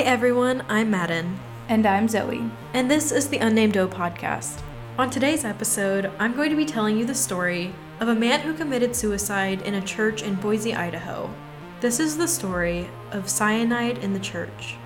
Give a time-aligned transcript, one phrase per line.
[0.00, 2.50] Hi everyone, I'm Madden, And I'm Zoe.
[2.72, 4.62] and this is the Unnamed Doe podcast.
[4.98, 8.54] On today's episode, I'm going to be telling you the story of a man who
[8.54, 11.28] committed suicide in a church in Boise, Idaho.
[11.82, 14.76] This is the story of cyanide in the church.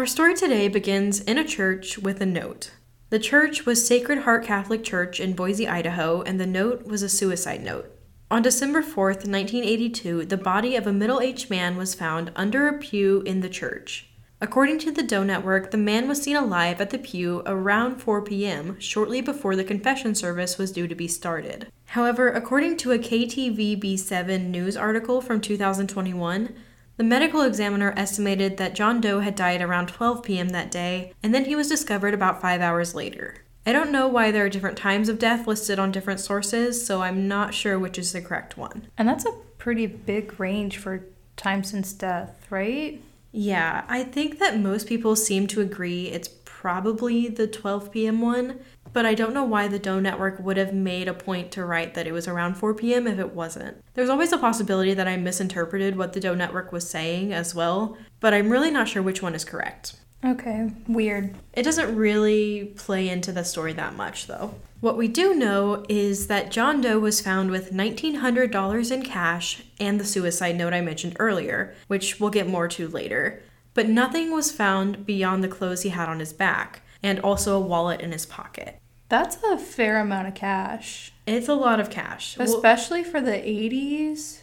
[0.00, 2.70] Our story today begins in a church with a note.
[3.10, 7.08] The church was Sacred Heart Catholic Church in Boise, Idaho, and the note was a
[7.10, 7.94] suicide note.
[8.30, 12.78] On December 4th, 1982, the body of a middle aged man was found under a
[12.78, 14.08] pew in the church.
[14.40, 18.22] According to the Doe Network, the man was seen alive at the pew around 4
[18.22, 21.70] p.m., shortly before the confession service was due to be started.
[21.88, 26.54] However, according to a KTVB7 news article from 2021,
[27.00, 30.50] the medical examiner estimated that John Doe had died around 12 p.m.
[30.50, 33.36] that day, and then he was discovered about five hours later.
[33.64, 37.00] I don't know why there are different times of death listed on different sources, so
[37.00, 38.88] I'm not sure which is the correct one.
[38.98, 41.06] And that's a pretty big range for
[41.38, 43.02] time since death, right?
[43.32, 48.20] Yeah, I think that most people seem to agree it's probably the 12 p.m.
[48.20, 48.60] one,
[48.92, 51.94] but I don't know why the Doe Network would have made a point to write
[51.94, 53.06] that it was around 4 p.m.
[53.06, 53.82] if it wasn't.
[53.94, 57.96] There's always a possibility that I misinterpreted what the Doe Network was saying as well,
[58.20, 59.96] but I'm really not sure which one is correct.
[60.24, 61.34] Okay, weird.
[61.54, 64.54] It doesn't really play into the story that much, though.
[64.80, 70.00] What we do know is that John Doe was found with $1,900 in cash and
[70.00, 73.42] the suicide note I mentioned earlier, which we'll get more to later.
[73.72, 77.60] But nothing was found beyond the clothes he had on his back, and also a
[77.60, 78.79] wallet in his pocket.
[79.10, 82.38] That's a fair amount of cash, It's a lot of cash.
[82.38, 84.42] Well, especially for the 80s.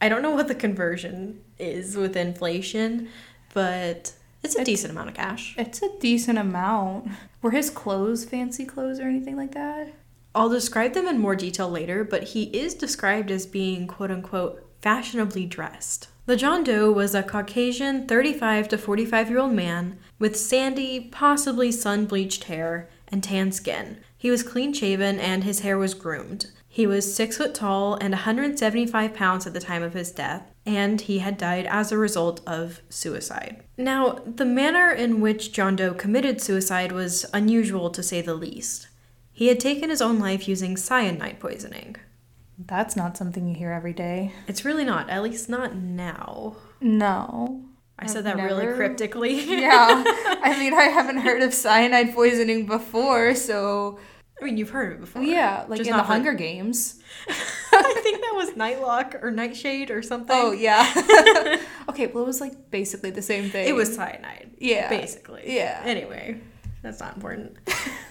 [0.00, 3.08] I don't know what the conversion is with inflation,
[3.54, 5.54] but it's a decent amount of cash.
[5.56, 7.10] It's a decent amount.
[7.42, 9.94] Were his clothes fancy clothes or anything like that?
[10.34, 14.68] I'll describe them in more detail later, but he is described as being quote unquote
[14.80, 16.08] fashionably dressed.
[16.26, 21.70] The John Doe was a Caucasian 35 to 45 year old man with sandy, possibly
[21.70, 23.98] sun bleached hair and tan skin.
[24.18, 26.50] He was clean shaven and his hair was groomed.
[26.68, 31.00] He was 6 foot tall and 175 pounds at the time of his death, and
[31.00, 33.64] he had died as a result of suicide.
[33.76, 38.88] Now, the manner in which John Doe committed suicide was unusual to say the least.
[39.32, 41.96] He had taken his own life using cyanide poisoning.
[42.58, 44.32] That's not something you hear every day.
[44.48, 46.56] It's really not, at least not now.
[46.80, 47.67] No.
[47.98, 49.40] I said I've that really cryptically.
[49.44, 50.04] Yeah.
[50.42, 53.98] I mean, I haven't heard of cyanide poisoning before, so
[54.40, 55.22] I mean, you've heard of it before.
[55.22, 57.00] yeah, like Just in the for- Hunger Games.
[57.72, 60.36] I think that was Nightlock or Nightshade or something.
[60.36, 60.86] Oh yeah.
[61.88, 63.66] okay, well it was like basically the same thing.
[63.68, 64.52] It was cyanide.
[64.58, 64.88] Yeah.
[64.88, 65.42] Basically.
[65.46, 65.82] Yeah.
[65.84, 66.40] Anyway,
[66.82, 67.56] that's not important.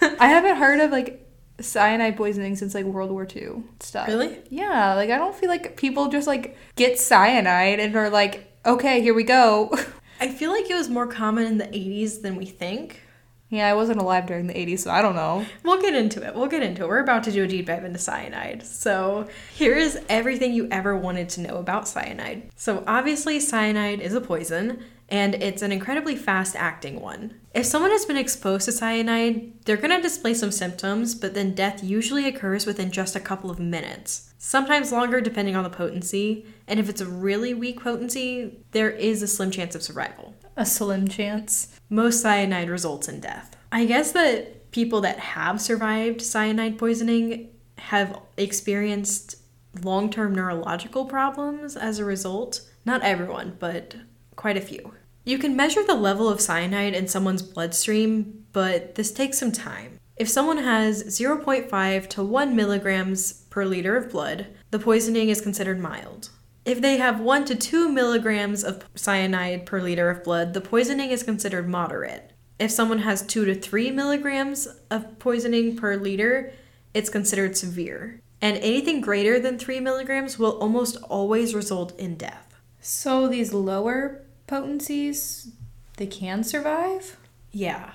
[0.02, 1.24] I haven't heard of like
[1.60, 4.08] cyanide poisoning since like World War II stuff.
[4.08, 4.40] Really?
[4.50, 9.02] Yeah, like I don't feel like people just like get cyanide and are like, okay,
[9.02, 9.72] here we go.
[10.20, 13.02] I feel like it was more common in the 80s than we think.
[13.50, 15.46] yeah, I wasn't alive during the 80s, so I don't know.
[15.64, 16.36] We'll get into it.
[16.36, 16.88] We'll get into it.
[16.90, 18.64] We're about to do a deep dive into cyanide.
[18.64, 22.50] So, here is everything you ever wanted to know about cyanide.
[22.56, 27.40] So, obviously, cyanide is a poison, and it's an incredibly fast acting one.
[27.54, 31.56] If someone has been exposed to cyanide, they're going to display some symptoms, but then
[31.56, 34.34] death usually occurs within just a couple of minutes.
[34.38, 39.24] Sometimes longer depending on the potency, and if it's a really weak potency, there is
[39.24, 41.80] a slim chance of survival A slim chance.
[41.90, 43.56] most cyanide results in death.
[43.72, 49.38] I guess that people that have survived cyanide poisoning have experienced
[49.82, 52.62] long term neurological problems as a result.
[52.86, 53.96] Not everyone, but
[54.36, 54.94] quite a few.
[55.28, 60.00] You can measure the level of cyanide in someone's bloodstream, but this takes some time.
[60.16, 65.82] If someone has 0.5 to 1 milligrams per liter of blood, the poisoning is considered
[65.82, 66.30] mild.
[66.64, 71.10] If they have 1 to 2 milligrams of cyanide per liter of blood, the poisoning
[71.10, 72.32] is considered moderate.
[72.58, 76.54] If someone has 2 to 3 milligrams of poisoning per liter,
[76.94, 78.22] it's considered severe.
[78.42, 82.56] And anything greater than 3 milligrams will almost always result in death.
[82.80, 85.52] So these lower potencies,
[85.98, 87.18] they can survive?
[87.52, 87.92] Yeah.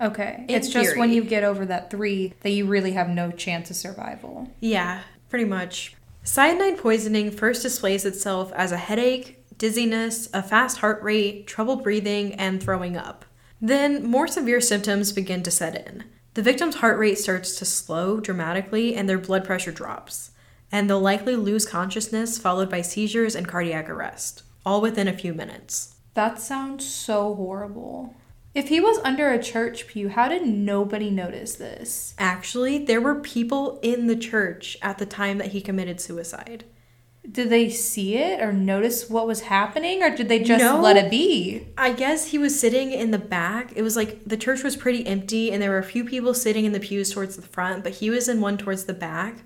[0.00, 0.44] Okay.
[0.48, 3.70] In it's just when you get over that three that you really have no chance
[3.70, 4.50] of survival.
[4.60, 5.94] Yeah, pretty much.
[6.22, 12.34] Cyanide poisoning first displays itself as a headache, dizziness, a fast heart rate, trouble breathing,
[12.34, 13.24] and throwing up.
[13.60, 16.04] Then more severe symptoms begin to set in.
[16.34, 20.30] The victim's heart rate starts to slow dramatically and their blood pressure drops,
[20.72, 25.32] and they'll likely lose consciousness, followed by seizures and cardiac arrest, all within a few
[25.34, 25.96] minutes.
[26.14, 28.14] That sounds so horrible.
[28.54, 32.14] If he was under a church pew, how did nobody notice this?
[32.18, 36.64] Actually, there were people in the church at the time that he committed suicide.
[37.30, 40.80] Did they see it or notice what was happening or did they just No.
[40.80, 41.68] let it be?
[41.78, 43.72] I guess he was sitting in the back.
[43.76, 46.64] It was like the church was pretty empty and there were a few people sitting
[46.64, 49.36] in the pews towards the front, but he was in one towards the back.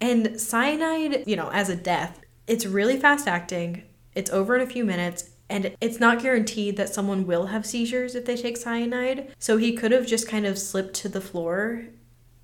[0.00, 3.82] And cyanide, you know, as a death, it's really fast acting.
[4.14, 8.14] It's over in a few minutes and it's not guaranteed that someone will have seizures
[8.14, 9.34] if they take cyanide.
[9.38, 11.84] So he could have just kind of slipped to the floor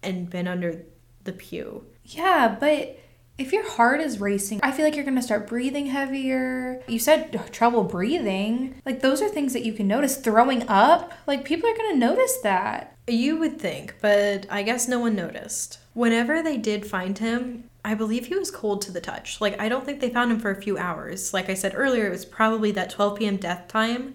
[0.03, 0.85] and been under
[1.25, 1.87] the pew.
[2.05, 2.99] Yeah, but
[3.39, 6.83] if your heart is racing, I feel like you're to start breathing heavier.
[6.87, 8.81] You said trouble breathing.
[8.85, 10.19] Like, those are things that you can notice.
[10.19, 12.97] Throwing up, like, people are to notice that.
[13.07, 15.79] You would think, but I guess no one noticed.
[15.95, 19.41] Whenever they did find him, I believe he was cold to the touch.
[19.41, 21.33] Like, I don't think they found him for a few hours.
[21.33, 23.37] Like I said earlier, it was probably that 12 p.m.
[23.37, 24.15] death time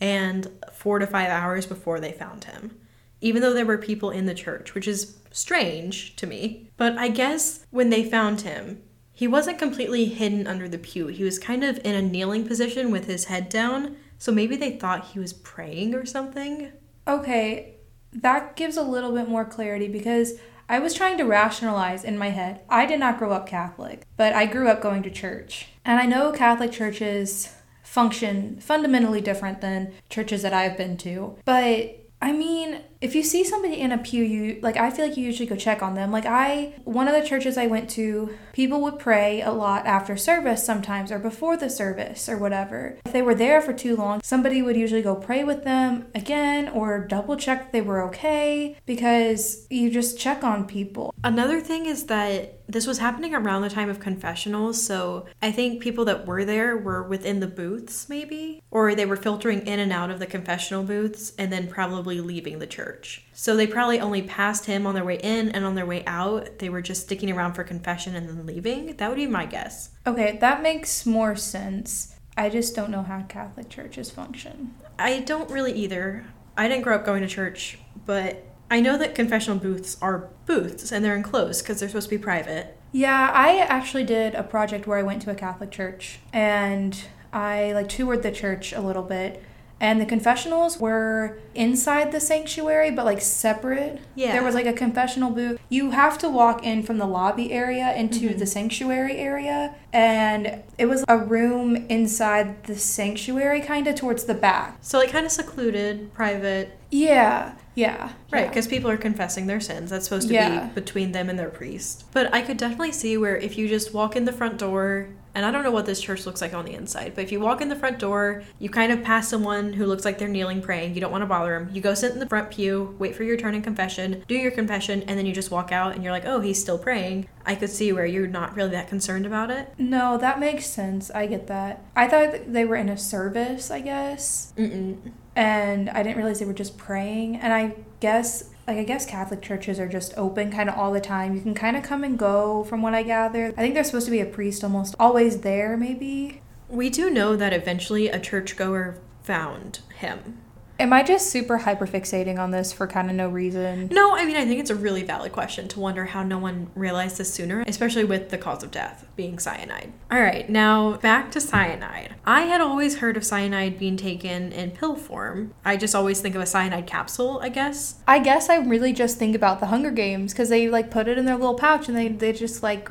[0.00, 2.78] and four to five hours before they found him.
[3.20, 6.68] Even though there were people in the church, which is strange to me.
[6.76, 8.82] But I guess when they found him,
[9.12, 11.06] he wasn't completely hidden under the pew.
[11.06, 13.96] He was kind of in a kneeling position with his head down.
[14.18, 16.72] So maybe they thought he was praying or something.
[17.06, 17.76] Okay,
[18.12, 20.34] that gives a little bit more clarity because
[20.72, 22.62] I was trying to rationalize in my head.
[22.66, 25.66] I did not grow up Catholic, but I grew up going to church.
[25.84, 31.36] And I know Catholic churches function fundamentally different than churches that I've been to.
[31.44, 35.16] But I mean, if you see somebody in a pew, you like I feel like
[35.16, 36.12] you usually go check on them.
[36.12, 40.16] Like I one of the churches I went to, people would pray a lot after
[40.16, 42.98] service sometimes or before the service or whatever.
[43.04, 46.68] If they were there for too long, somebody would usually go pray with them again
[46.68, 51.12] or double check they were okay because you just check on people.
[51.24, 55.82] Another thing is that this was happening around the time of confessionals, so I think
[55.82, 59.92] people that were there were within the booths, maybe, or they were filtering in and
[59.92, 62.91] out of the confessional booths and then probably leaving the church.
[63.32, 66.58] So they probably only passed him on their way in and on their way out.
[66.58, 68.96] They were just sticking around for confession and then leaving.
[68.96, 69.90] That would be my guess.
[70.06, 72.14] Okay, that makes more sense.
[72.36, 74.74] I just don't know how Catholic churches function.
[74.98, 76.26] I don't really either.
[76.56, 80.92] I didn't grow up going to church, but I know that confessional booths are booths
[80.92, 82.78] and they're enclosed because they're supposed to be private.
[82.90, 86.98] Yeah, I actually did a project where I went to a Catholic church and
[87.32, 89.42] I like toured the church a little bit.
[89.82, 94.00] And the confessionals were inside the sanctuary, but like separate.
[94.14, 94.30] Yeah.
[94.30, 95.58] There was like a confessional booth.
[95.68, 98.38] You have to walk in from the lobby area into mm-hmm.
[98.38, 99.74] the sanctuary area.
[99.92, 104.78] And it was a room inside the sanctuary, kind of towards the back.
[104.82, 106.78] So, like, kind of secluded, private.
[106.92, 107.54] Yeah.
[107.74, 108.12] Yeah.
[108.30, 108.48] Right, yeah.
[108.48, 109.90] because people are confessing their sins.
[109.90, 110.66] That's supposed to Yeah.
[110.66, 112.04] be between them and their priest.
[112.12, 115.46] But I could definitely see where if you just walk in the front door, and
[115.46, 117.60] I don't know what this church looks like on the inside, but if you walk
[117.60, 120.94] in the front door, you kind of pass someone who looks like they're kneeling praying,
[120.94, 121.74] you don't want to bother them.
[121.74, 124.50] You go sit in the front pew, wait for your turn in confession, do your
[124.50, 127.28] confession, and then you just walk out and you're like, oh, he's still praying.
[127.44, 129.72] I could see where you're not really that concerned about it.
[129.78, 131.10] No, that makes sense.
[131.10, 131.84] I get that.
[131.96, 134.52] I thought they were in a service, I guess.
[134.56, 135.12] Mm-mm.
[135.34, 137.36] and I didn't realize they were just praying.
[137.36, 141.00] And I guess, like, I guess Catholic churches are just open kind of all the
[141.00, 141.34] time.
[141.34, 143.48] You can kind of come and go, from what I gather.
[143.56, 146.40] I think there's supposed to be a priest almost always there, maybe.
[146.68, 150.38] We do know that eventually a churchgoer found him.
[150.82, 153.86] Am I just super hyperfixating on this for kind of no reason?
[153.92, 156.72] No, I mean, I think it's a really valid question to wonder how no one
[156.74, 159.92] realized this sooner, especially with the cause of death being cyanide.
[160.10, 162.16] All right, now back to cyanide.
[162.26, 165.54] I had always heard of cyanide being taken in pill form.
[165.64, 168.00] I just always think of a cyanide capsule, I guess.
[168.08, 171.16] I guess I really just think about the Hunger Games because they like put it
[171.16, 172.88] in their little pouch and they, they just like,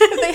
[0.00, 0.34] they,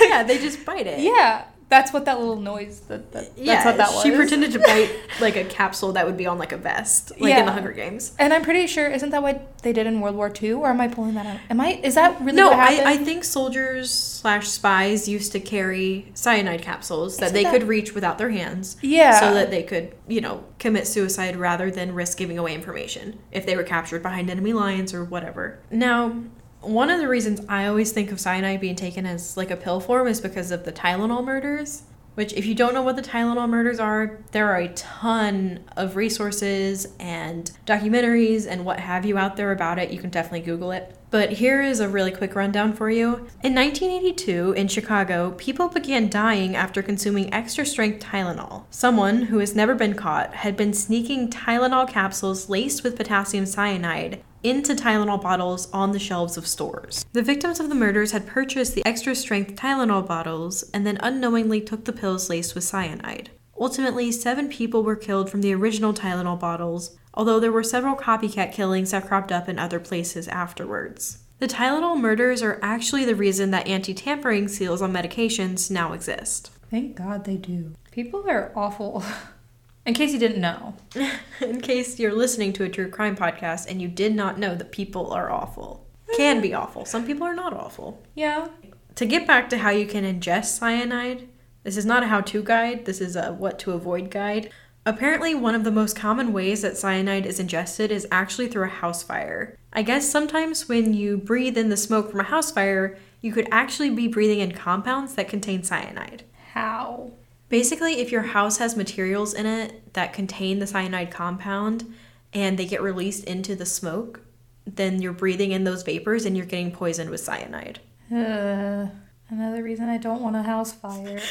[0.00, 1.00] yeah, they just bite it.
[1.00, 4.02] yeah, that's what that little noise, that, that, that's Yeah, what that was.
[4.02, 7.34] she pretended to bite like a capsule that would be on like a vest, like
[7.34, 8.12] in the Hunger Games.
[8.18, 10.52] And I'm pretty sure, isn't that what they did in World War II?
[10.52, 11.40] Or am I pulling that out?
[11.50, 12.88] Am I, is that really No, what happened?
[12.88, 17.52] I, I think soldiers slash spies used to carry cyanide capsules that Isn't they that-
[17.52, 18.76] could reach without their hands.
[18.80, 19.20] Yeah.
[19.20, 23.44] So that they could, you know, commit suicide rather than risk giving away information if
[23.44, 25.58] they were captured behind enemy lines or whatever.
[25.70, 26.16] Now,
[26.60, 29.80] one of the reasons I always think of cyanide being taken as like a pill
[29.80, 31.84] form is because of the Tylenol murders.
[32.14, 35.94] Which, if you don't know what the Tylenol murders are, there are a ton of
[35.94, 39.92] resources and documentaries and what have you out there about it.
[39.92, 40.97] You can definitely Google it.
[41.10, 43.26] But here is a really quick rundown for you.
[43.42, 48.64] In 1982, in Chicago, people began dying after consuming extra strength Tylenol.
[48.70, 54.22] Someone who has never been caught had been sneaking Tylenol capsules laced with potassium cyanide
[54.42, 57.06] into Tylenol bottles on the shelves of stores.
[57.12, 61.60] The victims of the murders had purchased the extra strength Tylenol bottles and then unknowingly
[61.62, 63.30] took the pills laced with cyanide.
[63.60, 68.52] Ultimately, seven people were killed from the original Tylenol bottles, although there were several copycat
[68.52, 71.18] killings that cropped up in other places afterwards.
[71.40, 76.52] The Tylenol murders are actually the reason that anti tampering seals on medications now exist.
[76.70, 77.74] Thank God they do.
[77.90, 79.02] People are awful.
[79.86, 80.76] In case you didn't know.
[81.40, 84.70] In case you're listening to a true crime podcast and you did not know that
[84.70, 85.86] people are awful.
[86.16, 86.84] Can be awful.
[86.84, 88.02] Some people are not awful.
[88.14, 88.48] Yeah.
[88.94, 91.28] To get back to how you can ingest cyanide,
[91.64, 94.50] this is not a how to guide, this is a what to avoid guide.
[94.88, 98.68] Apparently, one of the most common ways that cyanide is ingested is actually through a
[98.68, 99.54] house fire.
[99.70, 103.46] I guess sometimes when you breathe in the smoke from a house fire, you could
[103.50, 106.22] actually be breathing in compounds that contain cyanide.
[106.54, 107.10] How?
[107.50, 111.84] Basically, if your house has materials in it that contain the cyanide compound
[112.32, 114.20] and they get released into the smoke,
[114.66, 117.78] then you're breathing in those vapors and you're getting poisoned with cyanide.
[118.10, 118.86] Uh,
[119.28, 121.20] another reason I don't want a house fire.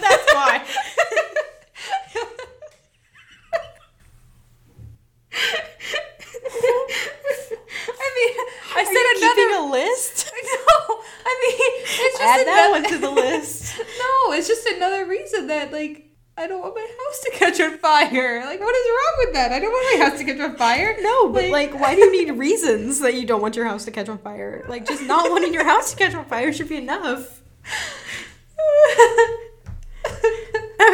[0.00, 0.64] That's why.
[6.80, 8.46] I mean,
[8.76, 9.34] I Are said you another.
[9.34, 10.32] keeping a list?
[10.88, 10.94] No,
[11.26, 12.82] I mean, it's just Add that another...
[12.82, 13.78] one to the list.
[13.78, 16.08] no, it's just another reason that like
[16.38, 18.44] I don't want my house to catch on fire.
[18.44, 19.52] Like, what is wrong with that?
[19.52, 20.96] I don't want my house to catch on fire.
[21.00, 23.90] No, but like, why do you need reasons that you don't want your house to
[23.90, 24.64] catch on fire?
[24.68, 27.42] Like, just not wanting your house to catch on fire should be enough.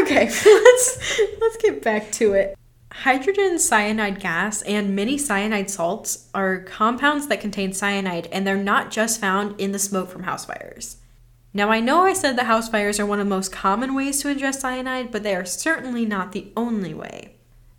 [0.00, 2.58] Okay, let's let's get back to it.
[3.02, 8.90] Hydrogen cyanide gas and many cyanide salts are compounds that contain cyanide, and they're not
[8.90, 10.96] just found in the smoke from house fires.
[11.52, 14.22] Now, I know I said that house fires are one of the most common ways
[14.22, 17.34] to ingest cyanide, but they are certainly not the only way.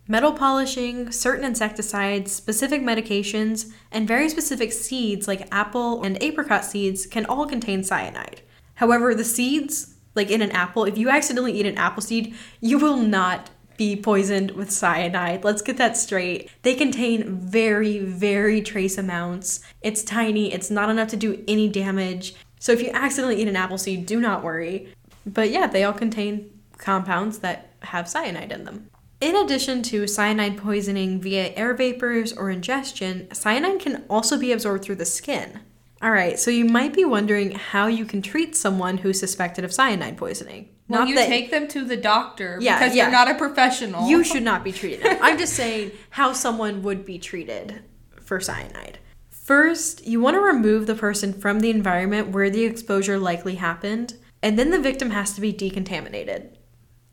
[0.06, 7.06] Metal polishing, certain insecticides, specific medications, and very specific seeds like apple and apricot seeds
[7.06, 8.42] can all contain cyanide.
[8.74, 12.78] However, the seeds, like in an apple, if you accidentally eat an apple seed, you
[12.78, 15.44] will not be poisoned with cyanide.
[15.44, 16.50] Let's get that straight.
[16.62, 19.60] They contain very, very trace amounts.
[19.82, 22.34] It's tiny, it's not enough to do any damage.
[22.58, 24.92] So if you accidentally eat an apple seed, do not worry.
[25.26, 28.88] But yeah, they all contain compounds that have cyanide in them.
[29.20, 34.84] In addition to cyanide poisoning via air vapors or ingestion, cyanide can also be absorbed
[34.84, 35.60] through the skin.
[36.06, 39.72] All right, so you might be wondering how you can treat someone who's suspected of
[39.74, 40.68] cyanide poisoning.
[40.86, 43.02] Well, Not you that- take them to the doctor Yeah, because yeah.
[43.02, 44.08] you're not a professional.
[44.08, 45.18] you should not be treating them.
[45.20, 47.82] I'm just saying how someone would be treated
[48.22, 49.00] for cyanide.
[49.30, 54.14] First, you want to remove the person from the environment where the exposure likely happened,
[54.44, 56.56] and then the victim has to be decontaminated.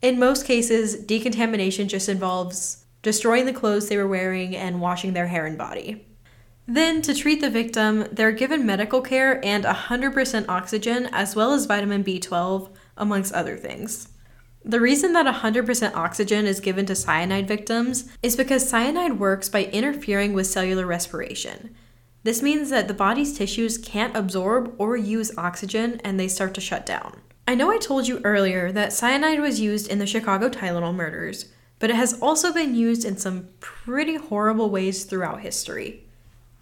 [0.02, 5.26] In most cases, decontamination just involves destroying the clothes they were wearing and washing their
[5.26, 6.06] hair and body.
[6.66, 11.66] Then, to treat the victim, they're given medical care and 100% oxygen, as well as
[11.66, 14.08] vitamin B12, amongst other things.
[14.64, 19.64] The reason that 100% oxygen is given to cyanide victims is because cyanide works by
[19.64, 21.74] interfering with cellular respiration.
[22.22, 26.62] This means that the body's tissues can't absorb or use oxygen and they start to
[26.62, 27.20] shut down.
[27.46, 31.52] I know I told you earlier that cyanide was used in the Chicago Tylenol murders,
[31.78, 36.03] but it has also been used in some pretty horrible ways throughout history.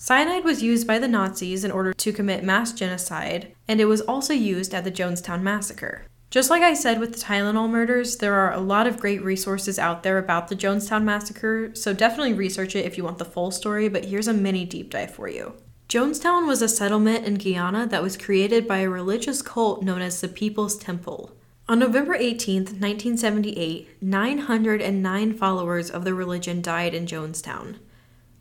[0.05, 4.01] Cyanide was used by the Nazis in order to commit mass genocide, and it was
[4.01, 6.07] also used at the Jonestown Massacre.
[6.29, 9.79] Just like I said with the Tylenol murders, there are a lot of great resources
[9.79, 13.53] out there about the Jonestown Massacre, so definitely research it if you want the full
[13.53, 15.55] story, but here's a mini deep dive for you.
[15.89, 20.21] Jonestown was a settlement in Guyana that was created by a religious cult known as
[20.21, 21.31] the People's Temple.
[21.69, 27.77] On November 18th, 1978, 909 followers of the religion died in Jonestown.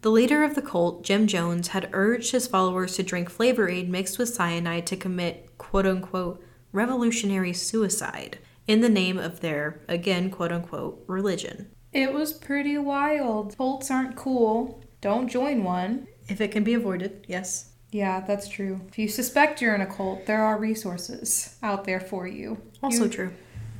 [0.01, 3.87] The leader of the cult, Jim Jones, had urged his followers to drink flavor aid
[3.87, 10.31] mixed with cyanide to commit quote unquote revolutionary suicide in the name of their, again,
[10.31, 11.69] quote unquote, religion.
[11.93, 13.55] It was pretty wild.
[13.57, 14.83] Cults aren't cool.
[15.01, 16.07] Don't join one.
[16.27, 17.69] If it can be avoided, yes.
[17.91, 18.81] Yeah, that's true.
[18.87, 22.57] If you suspect you're in a cult, there are resources out there for you.
[22.81, 23.33] Also you, true.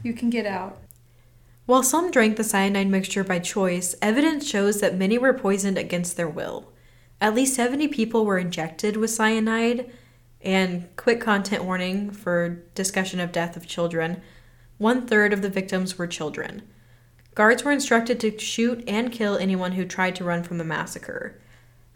[0.03, 0.79] You can get out.
[1.71, 6.17] While some drank the cyanide mixture by choice, evidence shows that many were poisoned against
[6.17, 6.69] their will.
[7.21, 9.89] At least 70 people were injected with cyanide,
[10.41, 14.21] and quick content warning for discussion of death of children.
[14.79, 16.63] One third of the victims were children.
[17.35, 21.39] Guards were instructed to shoot and kill anyone who tried to run from the massacre.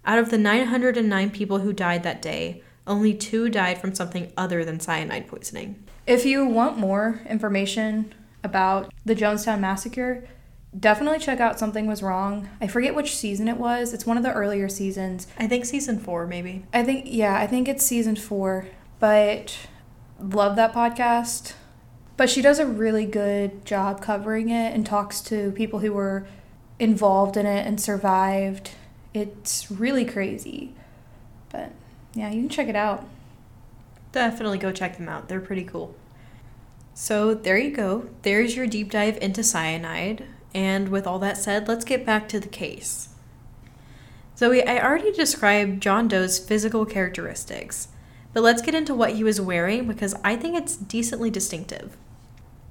[0.05, 4.63] Out of the 909 people who died that day, only two died from something other
[4.63, 5.83] than cyanide poisoning.
[6.07, 8.13] If you want more information
[8.45, 10.25] about the Jonestown Massacre,
[10.77, 12.49] definitely check out Something Was Wrong.
[12.61, 13.93] I forget which season it was.
[13.93, 15.27] It's one of the earlier seasons.
[15.37, 16.65] I think season four, maybe.
[16.73, 18.67] I think, yeah, I think it's season four.
[18.99, 19.67] But
[20.19, 21.53] love that podcast.
[22.17, 26.25] But she does a really good job covering it and talks to people who were
[26.79, 28.71] involved in it and survived.
[29.13, 30.73] It's really crazy.
[31.51, 31.71] But
[32.13, 33.05] yeah, you can check it out.
[34.11, 35.27] Definitely go check them out.
[35.27, 35.95] They're pretty cool.
[36.97, 38.07] So there you go.
[38.21, 40.25] There's your deep dive into cyanide.
[40.53, 43.09] And with all that said, let's get back to the case.
[44.37, 47.89] Zoe, I already described John Doe's physical characteristics,
[48.33, 51.97] but let's get into what he was wearing because I think it's decently distinctive.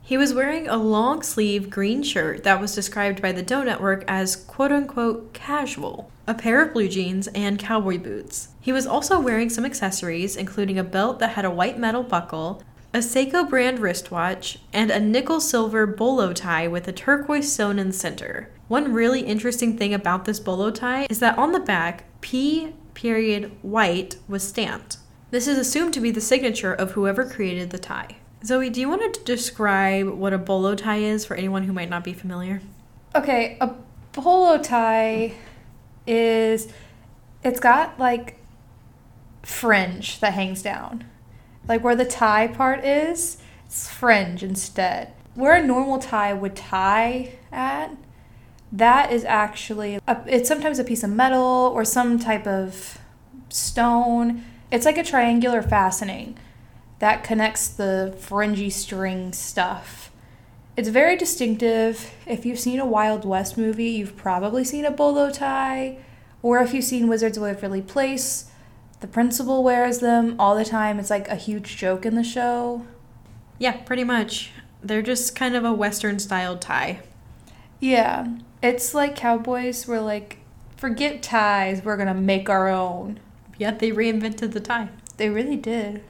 [0.02, 4.04] He was wearing a long sleeve green shirt that was described by the Doe Network
[4.08, 8.48] as quote unquote casual, a pair of blue jeans, and cowboy boots.
[8.60, 12.62] He was also wearing some accessories, including a belt that had a white metal buckle,
[12.94, 17.88] a Seiko brand wristwatch, and a nickel silver bolo tie with a turquoise stone in
[17.88, 18.48] the center.
[18.68, 23.50] One really interesting thing about this bolo tie is that on the back, P period
[23.62, 24.98] white was stamped.
[25.32, 28.18] This is assumed to be the signature of whoever created the tie.
[28.44, 31.90] Zoe, do you want to describe what a bolo tie is for anyone who might
[31.90, 32.60] not be familiar?
[33.16, 33.74] Okay, a
[34.12, 35.34] bolo tie
[36.06, 36.68] is
[37.42, 38.38] it's got like
[39.42, 41.04] fringe that hangs down.
[41.68, 45.12] Like where the tie part is, it's fringe instead.
[45.35, 47.97] Where a normal tie would tie at,
[48.71, 52.99] that is actually a, it's sometimes a piece of metal or some type of
[53.49, 54.44] stone.
[54.71, 56.37] It's like a triangular fastening
[56.99, 60.11] that connects the fringy string stuff.
[60.76, 62.11] It's very distinctive.
[62.26, 65.99] If you've seen a Wild West movie, you've probably seen a bolo tie.
[66.42, 68.50] Or if you've seen Wizards of Waverly Place,
[69.00, 70.98] the principal wears them all the time.
[70.98, 72.86] It's like a huge joke in the show.
[73.58, 74.52] Yeah, pretty much.
[74.82, 77.00] They're just kind of a Western styled tie.
[77.80, 78.26] Yeah.
[78.62, 80.38] It's like cowboys were like,
[80.76, 83.20] forget ties, we're gonna make our own.
[83.58, 84.88] Yeah, they reinvented the tie.
[85.16, 86.02] They really did.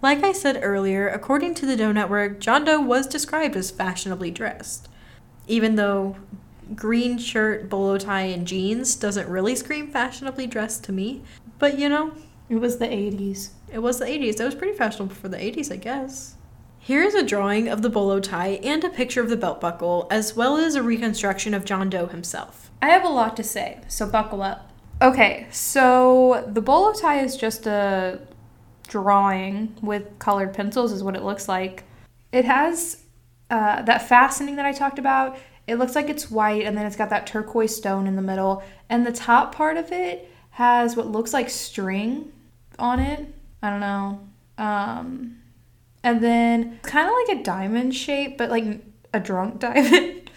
[0.00, 4.30] Like I said earlier, according to the Doe Network, John Doe was described as fashionably
[4.30, 4.88] dressed.
[5.46, 6.16] Even though
[6.74, 11.22] green shirt, bolo tie, and jeans doesn't really scream fashionably dressed to me.
[11.58, 12.12] But you know,
[12.48, 13.50] it was the 80s.
[13.70, 14.36] It was the 80s.
[14.36, 16.36] That was pretty fashionable for the 80s, I guess.
[16.78, 20.06] Here is a drawing of the bolo tie and a picture of the belt buckle,
[20.10, 22.70] as well as a reconstruction of John Doe himself.
[22.80, 24.70] I have a lot to say, so buckle up.
[25.02, 28.20] Okay, so the bolo tie is just a
[28.88, 31.84] drawing with colored pencils, is what it looks like.
[32.32, 33.04] It has
[33.50, 35.38] uh, that fastening that I talked about.
[35.66, 38.62] It looks like it's white, and then it's got that turquoise stone in the middle.
[38.88, 42.32] And the top part of it has what looks like string
[42.78, 43.34] on it.
[43.62, 44.28] I don't know.
[44.56, 45.38] Um,
[46.02, 50.30] and then kind of like a diamond shape, but like a drunk diamond.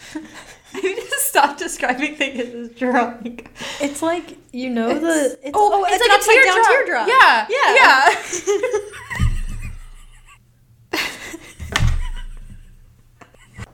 [0.73, 3.51] I need to stop describing things as drunk.
[3.81, 6.67] It's like you know it's, the it's, oh, oh it's, it's like a teardrop.
[6.67, 7.07] teardrop.
[7.07, 8.15] Yeah, yeah, yeah.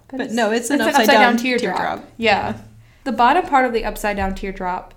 [0.07, 1.77] but, but no, it's an, it's upside, an upside down, down teardrop.
[1.77, 2.11] teardrop.
[2.17, 2.57] Yeah.
[3.03, 4.93] The bottom part of the upside down teardrop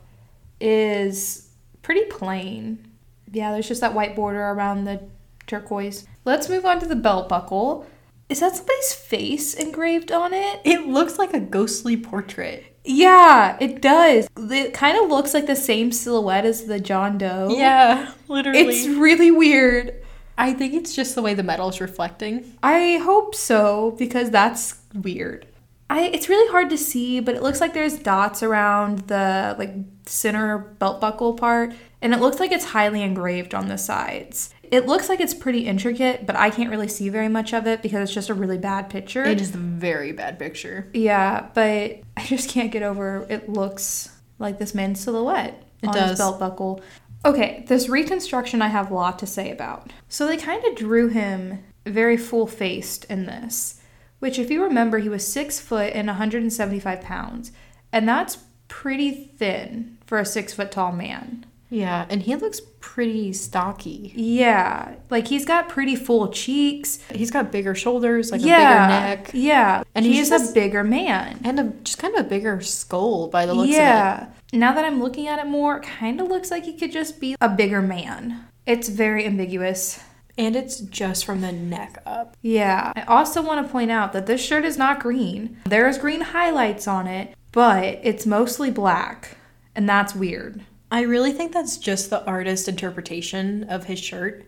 [0.60, 1.50] is
[1.82, 2.89] pretty plain.
[3.32, 5.02] Yeah, there's just that white border around the
[5.46, 6.06] turquoise.
[6.24, 7.86] Let's move on to the belt buckle.
[8.28, 10.60] Is that somebody's face engraved on it?
[10.64, 12.64] It looks like a ghostly portrait.
[12.84, 14.28] Yeah, it does.
[14.36, 17.48] It kind of looks like the same silhouette as the John Doe.
[17.50, 18.60] Yeah, literally.
[18.60, 19.94] It's really weird.
[20.38, 22.56] I think it's just the way the metal is reflecting.
[22.62, 25.46] I hope so because that's weird.
[25.90, 29.74] I it's really hard to see, but it looks like there's dots around the like
[30.06, 34.54] center belt buckle part, and it looks like it's highly engraved on the sides.
[34.62, 37.82] It looks like it's pretty intricate, but I can't really see very much of it
[37.82, 39.24] because it's just a really bad picture.
[39.24, 40.88] It is a very bad picture.
[40.94, 45.94] Yeah, but I just can't get over it looks like this man's silhouette it on
[45.94, 46.10] does.
[46.10, 46.80] his belt buckle.
[47.24, 49.92] Okay, this reconstruction I have a lot to say about.
[50.08, 53.79] So they kind of drew him very full faced in this
[54.20, 57.52] which, if you remember, he was six foot and 175 pounds.
[57.92, 61.44] And that's pretty thin for a six foot tall man.
[61.70, 64.12] Yeah, and he looks pretty stocky.
[64.16, 66.98] Yeah, like he's got pretty full cheeks.
[67.14, 69.30] He's got bigger shoulders, like yeah, a bigger neck.
[69.34, 71.40] Yeah, and he's a bigger man.
[71.44, 74.14] And a, just kind of a bigger skull by the looks yeah.
[74.14, 74.32] of it.
[74.52, 76.90] Yeah, now that I'm looking at it more, it kind of looks like he could
[76.90, 78.46] just be a bigger man.
[78.66, 80.02] It's very ambiguous.
[80.40, 82.34] And it's just from the neck up.
[82.40, 82.94] Yeah.
[82.96, 85.58] I also want to point out that this shirt is not green.
[85.66, 89.36] There's green highlights on it, but it's mostly black.
[89.76, 90.62] And that's weird.
[90.90, 94.46] I really think that's just the artist interpretation of his shirt.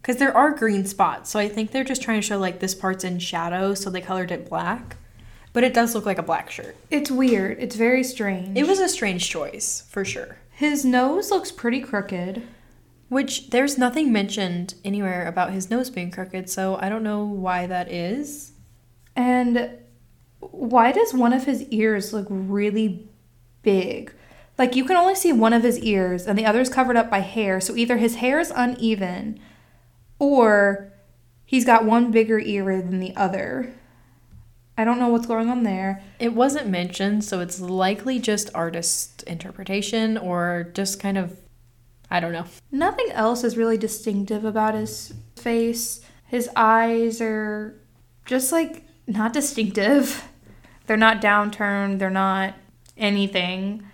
[0.00, 1.28] Because there are green spots.
[1.30, 4.00] So I think they're just trying to show like this part's in shadow, so they
[4.00, 4.96] colored it black.
[5.52, 6.76] But it does look like a black shirt.
[6.88, 7.58] It's weird.
[7.58, 8.56] It's very strange.
[8.56, 10.36] It was a strange choice, for sure.
[10.52, 12.44] His nose looks pretty crooked.
[13.08, 17.66] Which there's nothing mentioned anywhere about his nose being crooked, so I don't know why
[17.66, 18.52] that is.
[19.14, 19.78] And
[20.40, 23.08] why does one of his ears look really
[23.62, 24.12] big?
[24.58, 27.10] Like you can only see one of his ears and the other is covered up
[27.10, 27.60] by hair.
[27.60, 29.38] So either his hair is uneven
[30.18, 30.92] or
[31.44, 33.74] he's got one bigger ear than the other.
[34.78, 36.02] I don't know what's going on there.
[36.18, 41.38] It wasn't mentioned, so it's likely just artist interpretation or just kind of
[42.10, 42.46] I don't know.
[42.70, 46.00] Nothing else is really distinctive about his face.
[46.26, 47.80] His eyes are
[48.24, 50.28] just like not distinctive.
[50.86, 52.54] They're not downturned, they're not
[52.96, 53.84] anything.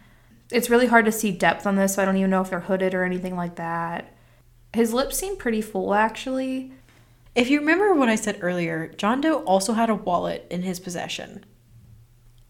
[0.51, 2.61] It's really hard to see depth on this, so I don't even know if they're
[2.61, 4.15] hooded or anything like that.
[4.75, 6.73] His lips seem pretty full actually.
[7.35, 10.79] If you remember what I said earlier, John Doe also had a wallet in his
[10.79, 11.47] possession.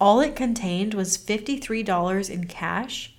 [0.01, 3.12] All it contained was $53 in cash,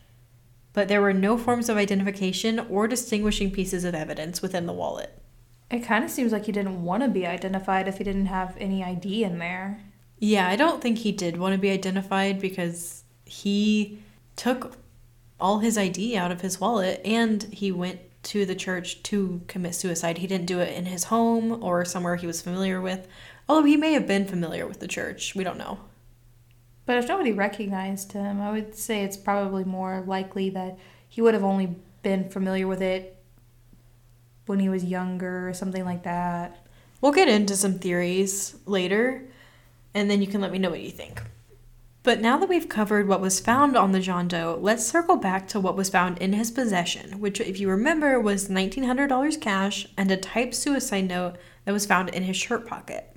[0.74, 5.18] but there were no forms of identification or distinguishing pieces of evidence within the wallet.
[5.72, 8.56] It kind of seems like he didn't want to be identified if he didn't have
[8.60, 9.82] any ID in there.
[10.20, 14.00] Yeah, I don't think he did want to be identified because he
[14.36, 14.78] took
[15.40, 19.76] all his ID out of his wallet and he went to the church to commit
[19.76, 20.20] suicide.
[20.20, 23.08] He didn't do it in his home or somewhere he was familiar with,
[23.50, 25.36] although he may have been familiar with the church.
[25.36, 25.80] We don't know.
[26.86, 31.34] But if nobody recognized him, I would say it's probably more likely that he would
[31.34, 33.17] have only been familiar with it
[34.46, 36.65] when he was younger or something like that.
[37.00, 39.26] We'll get into some theories later,
[39.93, 41.22] and then you can let me know what you think.
[42.04, 45.48] But now that we've covered what was found on the John Doe, let's circle back
[45.50, 50.12] to what was found in his possession, which, if you remember, was $1,900 cash and
[50.12, 53.12] a typed suicide note that was found in his shirt pocket.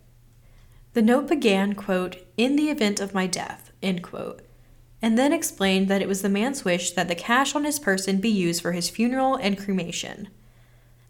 [0.96, 4.40] The note began, quote, in the event of my death, end quote,
[5.02, 8.16] and then explained that it was the man's wish that the cash on his person
[8.16, 10.28] be used for his funeral and cremation.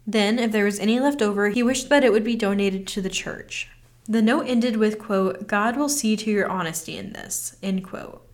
[0.05, 3.01] Then, if there was any left over, he wished that it would be donated to
[3.01, 3.69] the church.
[4.09, 8.27] The note ended with, quote, God will see to your honesty in this, end quote.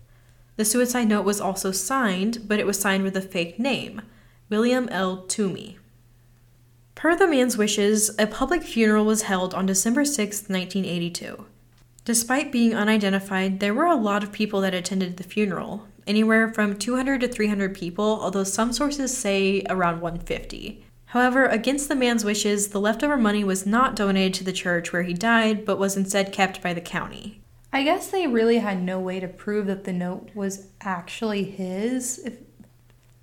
[0.55, 4.01] The suicide note was also signed, but it was signed with a fake name,
[4.49, 5.17] William L.
[5.27, 5.77] Toomey.
[7.03, 11.45] Per the man's wishes, a public funeral was held on December 6, 1982.
[12.05, 16.77] Despite being unidentified, there were a lot of people that attended the funeral, anywhere from
[16.77, 20.85] 200 to 300 people, although some sources say around 150.
[21.07, 25.03] However, against the man's wishes, the leftover money was not donated to the church where
[25.03, 27.41] he died, but was instead kept by the county.
[27.73, 32.19] I guess they really had no way to prove that the note was actually his.
[32.19, 32.37] If,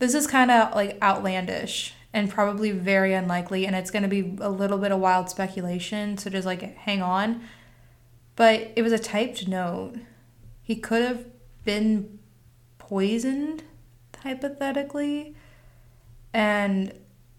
[0.01, 4.37] this is kind of like outlandish and probably very unlikely, and it's going to be
[4.41, 7.43] a little bit of wild speculation, so just like hang on.
[8.37, 9.95] But it was a typed note.
[10.63, 11.27] He could have
[11.65, 12.19] been
[12.79, 13.65] poisoned,
[14.23, 15.35] hypothetically,
[16.33, 16.93] and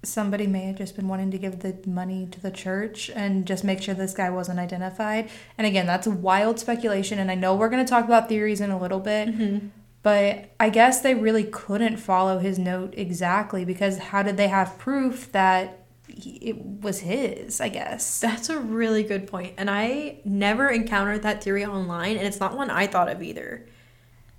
[0.04, 3.64] somebody may have just been wanting to give the money to the church and just
[3.64, 5.30] make sure this guy wasn't identified.
[5.58, 7.20] And again, that's wild speculation.
[7.20, 9.68] And I know we're going to talk about theories in a little bit, mm-hmm.
[10.04, 14.78] But I guess they really couldn't follow his note exactly because how did they have
[14.80, 17.62] proof that it was his?
[17.62, 18.20] I guess.
[18.20, 19.54] That's a really good point.
[19.58, 23.68] And I never encountered that theory online, and it's not one I thought of either.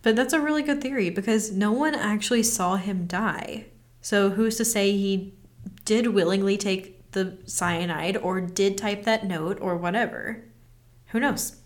[0.03, 3.66] But that's a really good theory because no one actually saw him die.
[4.01, 5.35] So who's to say he
[5.85, 10.44] did willingly take the cyanide or did type that note or whatever.
[11.09, 11.57] Who knows?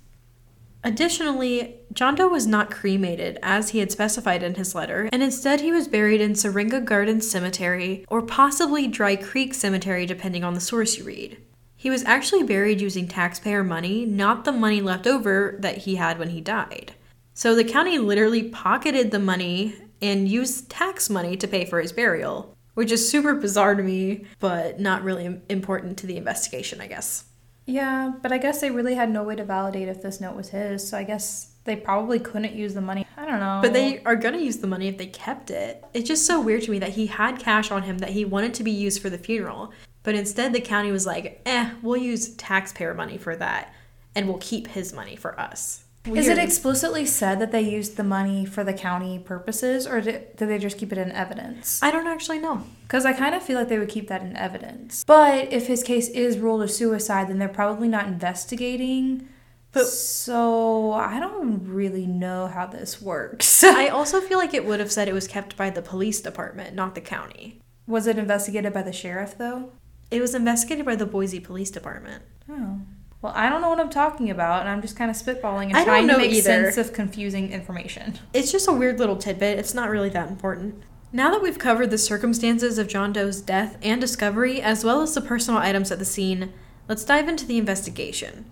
[0.87, 5.61] Additionally, John Doe was not cremated as he had specified in his letter, and instead
[5.61, 10.61] he was buried in Syringa Gardens Cemetery or possibly Dry Creek Cemetery, depending on the
[10.61, 11.39] source you read.
[11.75, 16.21] He was actually buried using taxpayer money, not the money left over that he had
[16.21, 16.95] when he died.
[17.35, 21.91] So the county literally pocketed the money and used tax money to pay for his
[21.91, 26.87] burial which is super bizarre to me, but not really important to the investigation, I
[26.87, 27.25] guess.
[27.67, 30.51] Yeah, but I guess they really had no way to validate if this note was
[30.51, 33.05] his, so I guess they probably couldn't use the money.
[33.17, 33.59] I don't know.
[33.61, 35.85] But they are going to use the money if they kept it.
[35.93, 38.55] It's just so weird to me that he had cash on him that he wanted
[38.55, 39.73] to be used for the funeral,
[40.05, 43.75] but instead the county was like, eh, we'll use taxpayer money for that,
[44.15, 45.83] and we'll keep his money for us.
[46.07, 46.19] Weird.
[46.19, 50.37] Is it explicitly said that they used the money for the county purposes, or did,
[50.37, 51.83] did they just keep it in evidence?
[51.83, 52.65] I don't actually know.
[52.83, 55.05] Because I kind of feel like they would keep that in evidence.
[55.05, 59.29] But if his case is ruled a suicide, then they're probably not investigating.
[59.73, 63.65] But so I don't really know how this works.
[63.65, 66.75] I also feel like it would have said it was kept by the police department,
[66.75, 67.61] not the county.
[67.87, 69.73] Was it investigated by the sheriff though?
[70.11, 72.23] It was investigated by the Boise Police Department.
[72.49, 72.81] Oh.
[73.27, 75.79] Well, I don't know what I'm talking about, and I'm just kind of spitballing and
[75.79, 76.71] I trying to make either.
[76.71, 78.21] sense of confusing information.
[78.33, 79.59] It's just a weird little tidbit.
[79.59, 80.81] It's not really that important.
[81.11, 85.13] Now that we've covered the circumstances of John Doe's death and discovery, as well as
[85.13, 86.53] the personal items at the scene,
[86.89, 88.49] let's dive into the investigation.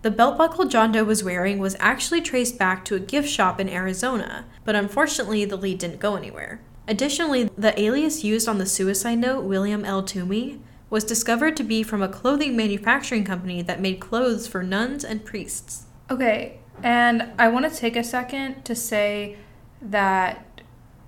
[0.00, 3.60] The belt buckle John Doe was wearing was actually traced back to a gift shop
[3.60, 6.62] in Arizona, but unfortunately, the lead didn't go anywhere.
[6.88, 10.02] Additionally, the alias used on the suicide note, William L.
[10.02, 10.62] Toomey,
[10.94, 15.24] was discovered to be from a clothing manufacturing company that made clothes for nuns and
[15.24, 15.86] priests.
[16.08, 19.36] Okay, and I want to take a second to say
[19.82, 20.60] that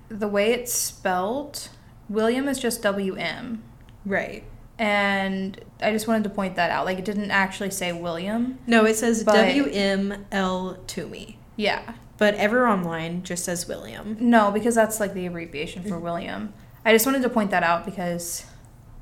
[0.09, 1.69] the way it's spelled,
[2.09, 3.63] William is just WM.
[4.05, 4.43] Right.
[4.77, 6.85] And I just wanted to point that out.
[6.85, 8.59] Like, it didn't actually say William.
[8.67, 11.95] No, it says WML Toomey, Yeah.
[12.19, 14.17] but ever online just says William.
[14.19, 16.01] No, because that's like the abbreviation for mm.
[16.01, 16.55] William.
[16.85, 18.45] I just wanted to point that out because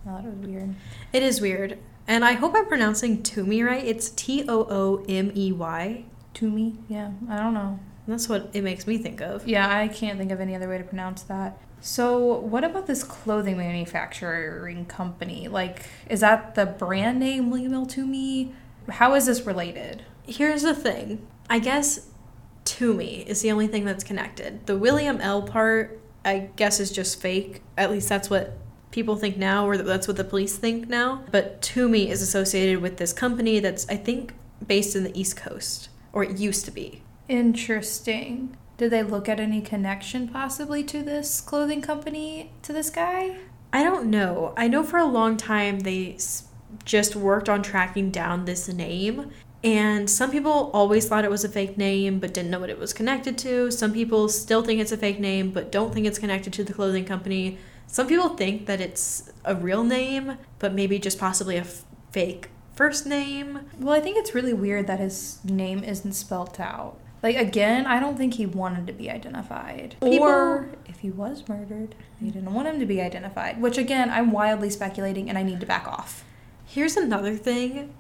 [0.05, 0.75] Thought it was weird.
[1.13, 1.79] It is weird.
[2.07, 3.85] And I hope I'm pronouncing Toomey right.
[3.85, 6.05] It's T O O M E Y.
[6.35, 7.13] To me, yeah.
[7.31, 7.79] I don't know.
[8.07, 9.47] That's what it makes me think of.
[9.49, 11.59] Yeah, I can't think of any other way to pronounce that.
[11.81, 15.49] So, what about this clothing manufacturing company?
[15.49, 17.87] Like, is that the brand name William L.
[17.87, 18.55] Toomey?
[18.89, 20.05] How is this related?
[20.27, 21.27] Here's the thing.
[21.49, 22.09] I guess
[22.65, 24.67] Toomey is the only thing that's connected.
[24.67, 27.63] The William L part, I guess, is just fake.
[27.79, 28.59] At least that's what
[28.95, 31.25] people think now, or that's what the police think now.
[31.33, 34.33] But Toomey is associated with this company that's, I think,
[34.65, 37.03] based in the East Coast, or it used to be.
[37.29, 38.57] Interesting.
[38.77, 43.37] Did they look at any connection possibly to this clothing company, to this guy?
[43.73, 44.55] I don't know.
[44.57, 46.17] I know for a long time they
[46.85, 49.33] just worked on tracking down this name.
[49.65, 52.79] And some people always thought it was a fake name but didn't know what it
[52.79, 53.71] was connected to.
[53.71, 56.75] Some people still think it's a fake name but don't think it's connected to the
[56.75, 57.59] clothing company.
[57.95, 62.49] Some people think that it's a real name but maybe just possibly a f- fake
[62.75, 63.61] first name.
[63.79, 66.99] Well, I think it's really weird that his name isn't spelt out.
[67.23, 69.95] Like, again, I don't think he wanted to be identified.
[70.03, 73.63] People- Or if he was murdered, they didn't want him to be identified.
[73.63, 76.25] Which, again, I'm wildly speculating and I need to back off.
[76.67, 77.95] Here's another thing.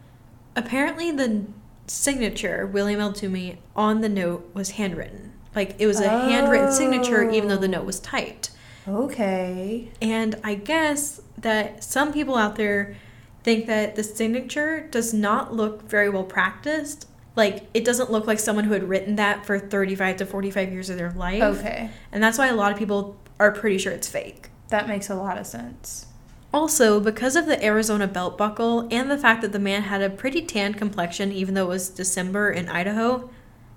[0.56, 1.44] Apparently, the
[1.86, 3.12] signature, William L.
[3.12, 5.34] Toomey, on the note was handwritten.
[5.54, 8.50] Like, it was a handwritten signature, even though the note was typed.
[8.86, 9.90] Okay.
[10.00, 12.96] And I guess that some people out there
[13.42, 17.08] think that the signature does not look very well practiced.
[17.36, 20.90] Like, it doesn't look like someone who had written that for 35 to 45 years
[20.90, 21.42] of their life.
[21.42, 21.90] Okay.
[22.12, 24.50] And that's why a lot of people are pretty sure it's fake.
[24.68, 26.06] That makes a lot of sense.
[26.52, 30.08] Also, because of the Arizona belt buckle and the fact that the man had a
[30.08, 33.28] pretty tan complexion even though it was December in Idaho,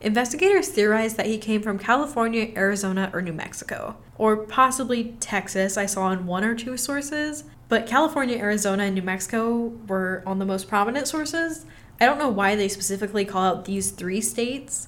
[0.01, 3.97] investigators theorized that he came from California, Arizona, or New Mexico.
[4.17, 7.43] Or possibly Texas, I saw in one or two sources.
[7.69, 11.65] But California, Arizona, and New Mexico were on the most prominent sources.
[11.99, 14.87] I don't know why they specifically call out these three states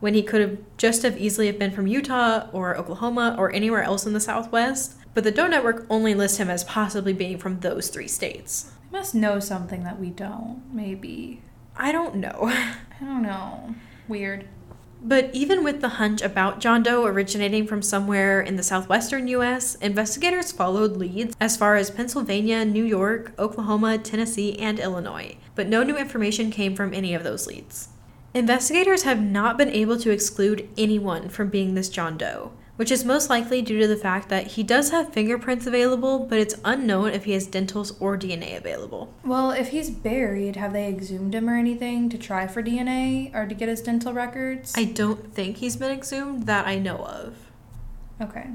[0.00, 3.82] when he could have just have easily have been from Utah or Oklahoma or anywhere
[3.82, 4.96] else in the Southwest.
[5.14, 8.72] But the Doe Network only lists him as possibly being from those three states.
[8.90, 11.42] They must know something that we don't, maybe.
[11.76, 12.38] I don't know.
[12.42, 13.74] I don't know.
[14.08, 14.46] Weird.
[15.06, 19.74] But even with the hunch about John Doe originating from somewhere in the southwestern US,
[19.74, 25.36] investigators followed leads as far as Pennsylvania, New York, Oklahoma, Tennessee, and Illinois.
[25.54, 27.88] But no new information came from any of those leads.
[28.32, 33.04] Investigators have not been able to exclude anyone from being this John Doe, which is
[33.04, 37.10] most likely due to the fact that he does have fingerprints available, but it's unknown
[37.10, 39.12] if he has dentals or DNA available.
[39.24, 43.46] Well, if he's buried, have they exhumed him or anything to try for DNA or
[43.46, 44.74] to get his dental records?
[44.76, 47.36] I don't think he's been exhumed that I know of.
[48.20, 48.50] okay.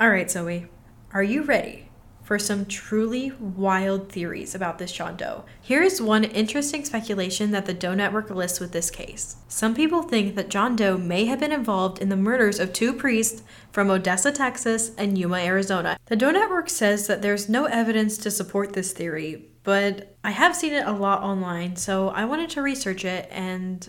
[0.00, 0.66] All right, Zoe,
[1.12, 1.81] are you ready
[2.22, 5.44] for some truly wild theories about this John Doe?
[5.60, 9.36] Here's one interesting speculation that the Doe Network lists with this case.
[9.48, 12.92] Some people think that John Doe may have been involved in the murders of two
[12.92, 15.98] priests from Odessa, Texas, and Yuma, Arizona.
[16.06, 20.56] The Doe Network says that there's no evidence to support this theory, but I have
[20.56, 23.88] seen it a lot online, so I wanted to research it and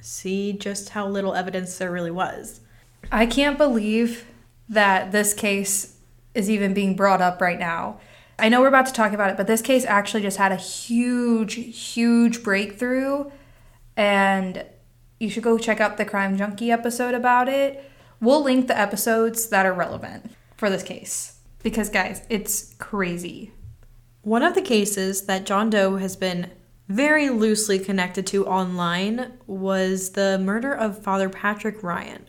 [0.00, 2.60] see just how little evidence there really was.
[3.10, 4.26] I can't believe
[4.68, 5.98] that this case
[6.34, 8.00] is even being brought up right now.
[8.38, 10.56] I know we're about to talk about it, but this case actually just had a
[10.56, 13.30] huge, huge breakthrough.
[13.96, 14.64] And
[15.20, 17.88] you should go check out the Crime Junkie episode about it.
[18.20, 21.38] We'll link the episodes that are relevant for this case.
[21.62, 23.52] Because, guys, it's crazy.
[24.22, 26.50] One of the cases that John Doe has been
[26.88, 32.28] very loosely connected to online was the murder of Father Patrick Ryan.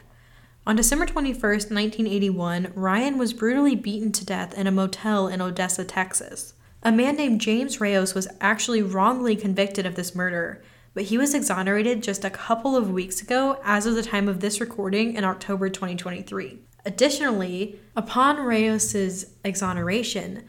[0.66, 5.84] On December 21st, 1981, Ryan was brutally beaten to death in a motel in Odessa,
[5.84, 6.54] Texas.
[6.82, 11.34] A man named James Reyes was actually wrongly convicted of this murder, but he was
[11.34, 15.26] exonerated just a couple of weeks ago as of the time of this recording in
[15.26, 16.60] October 2023.
[16.86, 20.46] Additionally, upon Reyes's exoneration,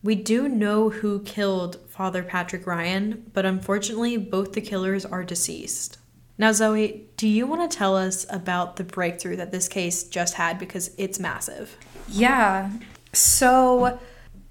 [0.00, 5.98] we do know who killed Father Patrick Ryan, but unfortunately, both the killers are deceased.
[6.38, 10.34] Now, Zoe, do you want to tell us about the breakthrough that this case just
[10.34, 11.76] had because it's massive?
[12.08, 12.70] Yeah.
[13.12, 13.98] So,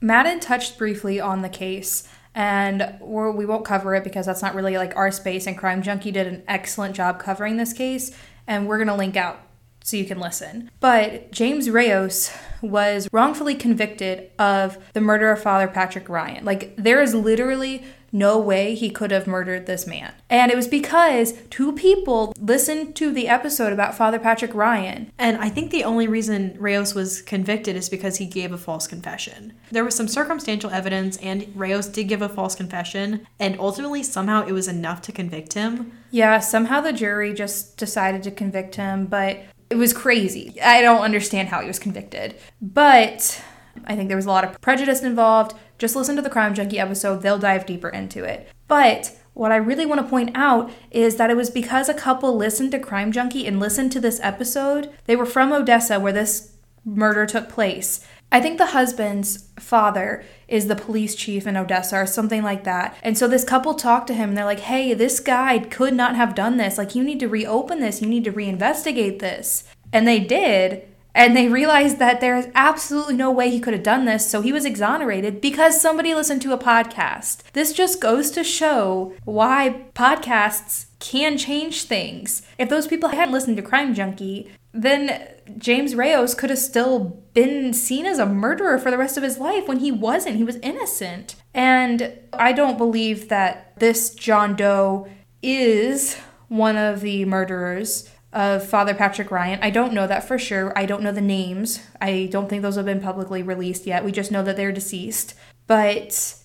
[0.01, 4.55] Madden touched briefly on the case, and we're, we won't cover it because that's not
[4.55, 5.45] really like our space.
[5.45, 8.11] And Crime Junkie did an excellent job covering this case,
[8.47, 9.39] and we're gonna link out
[9.83, 10.71] so you can listen.
[10.79, 16.43] But James Reyes was wrongfully convicted of the murder of Father Patrick Ryan.
[16.43, 17.83] Like, there is literally
[18.15, 20.13] no way he could have murdered this man.
[20.29, 25.11] And it was because two people listened to the episode about Father Patrick Ryan.
[25.19, 28.87] And I think the only reason Reyes was convicted is because he gave a false
[28.87, 29.53] confession.
[29.69, 34.45] There was some circumstantial evidence, and Reyes did give a false confession, and ultimately, somehow,
[34.47, 35.91] it was enough to convict him.
[36.09, 40.59] Yeah, somehow the jury just decided to convict him, but it was crazy.
[40.61, 42.35] I don't understand how he was convicted.
[42.61, 43.43] But
[43.85, 45.55] I think there was a lot of prejudice involved.
[45.77, 48.49] Just listen to the Crime Junkie episode, they'll dive deeper into it.
[48.67, 52.35] But what I really want to point out is that it was because a couple
[52.35, 54.89] listened to Crime Junkie and listened to this episode.
[55.05, 56.53] They were from Odessa, where this
[56.85, 58.05] murder took place.
[58.31, 62.95] I think the husband's father is the police chief in Odessa or something like that.
[63.01, 66.15] And so this couple talked to him and they're like, hey, this guy could not
[66.15, 66.77] have done this.
[66.77, 69.63] Like, you need to reopen this, you need to reinvestigate this.
[69.93, 70.87] And they did.
[71.15, 74.51] And they realized that there's absolutely no way he could have done this, so he
[74.51, 77.37] was exonerated because somebody listened to a podcast.
[77.53, 82.41] This just goes to show why podcasts can change things.
[82.57, 85.25] If those people hadn't listened to Crime Junkie, then
[85.57, 89.37] James Reyes could have still been seen as a murderer for the rest of his
[89.37, 90.35] life when he wasn't.
[90.35, 91.35] He was innocent.
[91.53, 95.07] And I don't believe that this John Doe
[95.41, 96.17] is
[96.49, 99.59] one of the murderers of Father Patrick Ryan.
[99.61, 100.77] I don't know that for sure.
[100.77, 101.79] I don't know the names.
[102.01, 104.03] I don't think those have been publicly released yet.
[104.03, 105.33] We just know that they're deceased.
[105.67, 106.35] But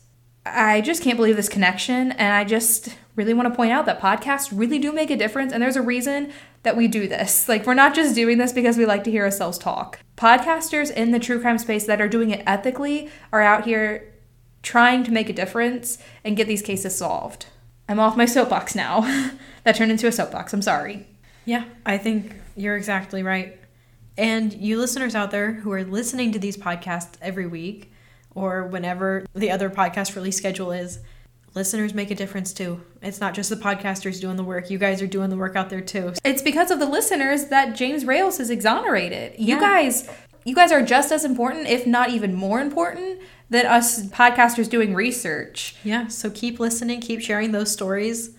[0.46, 2.12] I just can't believe this connection.
[2.12, 5.52] And I just really want to point out that podcasts really do make a difference.
[5.52, 7.48] And there's a reason that we do this.
[7.48, 9.98] Like, we're not just doing this because we like to hear ourselves talk.
[10.16, 14.14] Podcasters in the true crime space that are doing it ethically are out here
[14.62, 17.46] trying to make a difference and get these cases solved.
[17.88, 19.00] I'm off my soapbox now.
[19.64, 20.52] that turned into a soapbox.
[20.52, 21.08] I'm sorry.
[21.50, 23.58] Yeah, I think you're exactly right.
[24.16, 27.90] And you listeners out there who are listening to these podcasts every week
[28.36, 31.00] or whenever the other podcast release schedule is,
[31.54, 32.80] listeners make a difference too.
[33.02, 34.70] It's not just the podcasters doing the work.
[34.70, 36.14] You guys are doing the work out there too.
[36.22, 39.34] It's because of the listeners that James Reyes is exonerated.
[39.36, 40.08] You guys
[40.44, 44.94] you guys are just as important, if not even more important, than us podcasters doing
[44.94, 45.74] research.
[45.82, 48.36] Yeah, so keep listening, keep sharing those stories.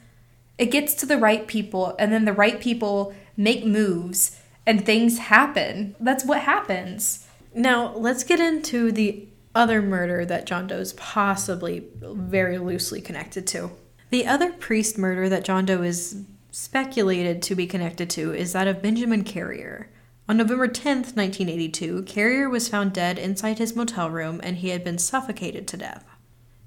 [0.57, 5.17] It gets to the right people, and then the right people make moves, and things
[5.17, 5.95] happen.
[5.99, 7.27] That's what happens.
[7.53, 13.45] Now, let's get into the other murder that John Doe is possibly very loosely connected
[13.47, 13.71] to.
[14.09, 18.67] The other priest murder that John Doe is speculated to be connected to is that
[18.67, 19.89] of Benjamin Carrier.
[20.29, 24.83] On November 10th, 1982, Carrier was found dead inside his motel room and he had
[24.83, 26.05] been suffocated to death.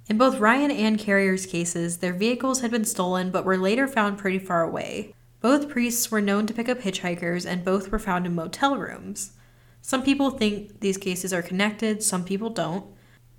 [0.06, 4.18] In both Ryan and Carrier's cases, their vehicles had been stolen but were later found
[4.18, 5.14] pretty far away.
[5.40, 9.32] Both priests were known to pick up hitchhikers and both were found in motel rooms.
[9.80, 12.86] Some people think these cases are connected, some people don't,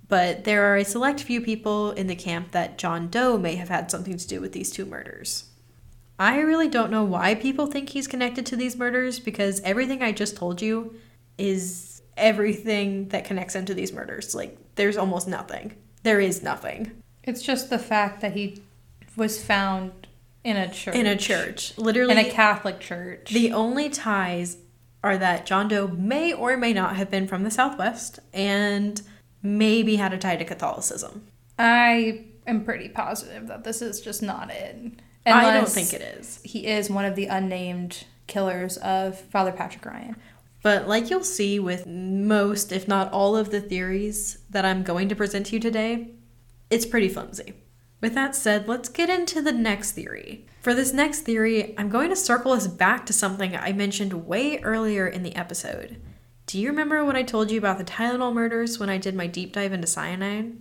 [0.08, 3.68] but there are a select few people in the camp that John Doe may have
[3.68, 5.50] had something to do with these two murders.
[6.18, 10.12] I really don't know why people think he's connected to these murders because everything I
[10.12, 10.94] just told you
[11.36, 14.34] is everything that connects him to these murders.
[14.34, 15.74] Like, there's almost nothing.
[16.06, 16.92] There is nothing.
[17.24, 18.62] It's just the fact that he
[19.16, 20.06] was found
[20.44, 20.94] in a church.
[20.94, 21.76] In a church.
[21.76, 23.32] Literally, In a Catholic church.
[23.32, 24.58] The only ties
[25.02, 29.02] are that John Doe may or may not have been from the Southwest and
[29.42, 31.26] maybe had a tie to Catholicism.
[31.58, 35.00] I am pretty positive that this is just not it.
[35.26, 36.38] I don't think it is.
[36.44, 40.14] He is one of the unnamed killers of Father Patrick Ryan.
[40.66, 45.08] But like you'll see with most, if not all of the theories that I'm going
[45.08, 46.10] to present to you today,
[46.70, 47.52] it's pretty flimsy.
[48.00, 50.44] With that said, let's get into the next theory.
[50.62, 54.58] For this next theory, I'm going to circle us back to something I mentioned way
[54.58, 55.98] earlier in the episode.
[56.46, 59.28] Do you remember what I told you about the Tylenol murders when I did my
[59.28, 60.56] deep dive into cyanide?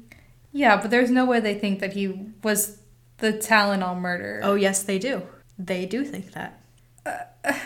[0.51, 2.77] Yeah, but there's no way they think that he was
[3.17, 4.41] the Tylenol murderer.
[4.43, 5.23] Oh, yes, they do.
[5.57, 6.61] They do think that.
[7.03, 7.57] Uh, uh,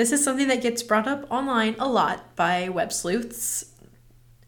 [0.00, 3.66] This is something that gets brought up online a lot by web sleuths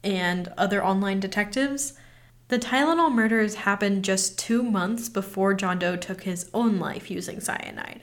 [0.03, 1.93] and other online detectives.
[2.49, 7.39] The Tylenol murders happened just two months before John Doe took his own life using
[7.39, 8.01] cyanide.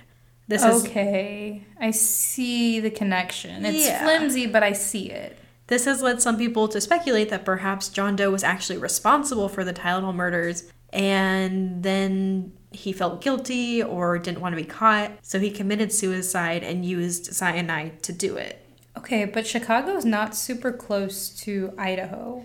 [0.48, 1.64] This is okay.
[1.82, 3.66] I see the connection.
[3.66, 4.04] It's Yeah.
[4.04, 5.40] flimsy, but I see it.
[5.66, 9.64] This has led some people to speculate that perhaps John Doe was actually responsible for
[9.64, 15.40] the Tylenol murders and then he felt guilty or didn't want to be caught, so
[15.40, 18.64] he committed suicide and used cyanide to do it.
[18.98, 22.44] Okay, but Chicago's not super close to Idaho.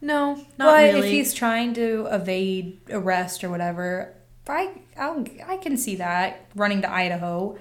[0.00, 0.98] No, not but really.
[0.98, 4.14] if he's trying to evade arrest or whatever,
[4.46, 7.58] I I'll, I can see that running to Idaho.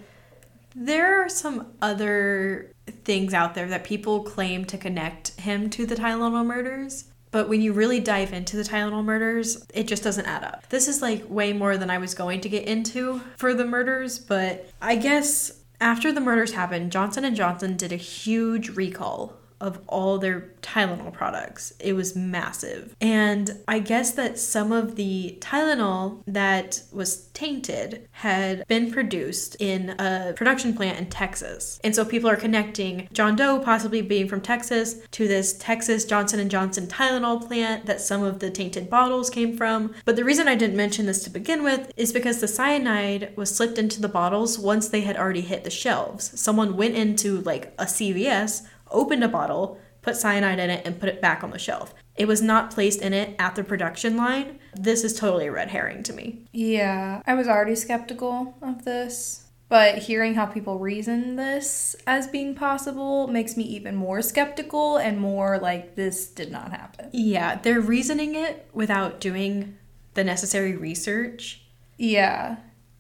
[0.76, 2.72] There are some other
[3.04, 7.06] things out there that people claim to connect him to the Tylenol murders.
[7.38, 10.68] But when you really dive into the Tylenol murders, it just doesn't add up.
[10.70, 14.18] This is like way more than I was going to get into for the murders,
[14.18, 19.80] but I guess after the murders happened, Johnson and Johnson did a huge recall of
[19.88, 21.74] all their Tylenol products.
[21.80, 22.96] It was massive.
[23.02, 29.92] And I guess that some of the Tylenol that was tainted had been produced in
[29.92, 31.80] a production plant in Texas.
[31.84, 36.40] And so people are connecting John Doe possibly being from Texas to this Texas Johnson
[36.40, 39.94] and Johnson Tylenol plant that some of the tainted bottles came from.
[40.06, 43.56] But the reason I didn't mention this to begin with is because the cyanide was
[43.56, 46.40] slipped into the bottles once they had already hit the shelves.
[46.40, 51.10] Someone went into like a CVS opened a bottle, put cyanide in it, and put
[51.10, 51.94] it back on the shelf.
[52.16, 54.60] It was not placed in it at the production line.
[54.76, 56.48] This is totally a red herring to me.
[56.52, 59.44] Yeah, I was already skeptical of this.
[59.70, 65.20] But hearing how people reason this as being possible makes me even more skeptical and
[65.20, 67.10] more like this did not happen.
[67.12, 69.78] Yeah, they're reasoning it without doing
[70.14, 71.64] the necessary research.
[71.98, 72.58] Yeah.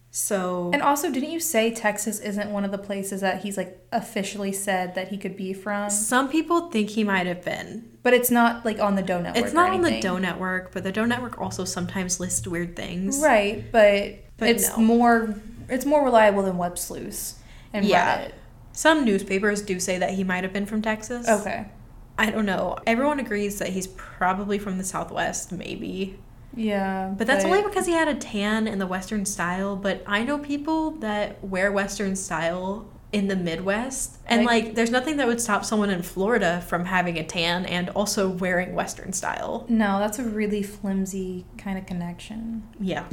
[0.09, 3.77] So And also, didn't you say Texas isn't one of the places that he's like
[3.91, 5.89] officially said that he could be from?
[5.89, 7.89] some people think he might have been.
[8.03, 9.43] But it's not like on the Doe Network.
[9.43, 9.99] It's not on the.
[9.99, 13.19] Doe Network, but the Doe Network also sometimes lists weird things.
[13.21, 14.83] Right, but, But it's no.
[14.83, 15.35] more
[15.69, 17.39] it's more reliable than Web Sleuths
[17.73, 18.17] and Yeah.
[18.17, 18.31] Reddit.
[18.71, 21.27] Some newspapers do say that he might have been from Texas.
[21.27, 21.65] Okay.
[22.17, 22.77] I don't know.
[22.87, 26.17] Everyone agrees that he's probably from the Southwest, maybe.
[26.55, 27.13] Yeah.
[27.17, 29.75] But that's only because he had a tan in the Western style.
[29.75, 34.17] But I know people that wear Western style in the Midwest.
[34.25, 37.65] And Like- like, there's nothing that would stop someone in Florida from having a tan
[37.65, 39.65] and also wearing Western style.
[39.69, 42.63] No, that's a really flimsy kind of connection.
[42.79, 43.03] Yeah.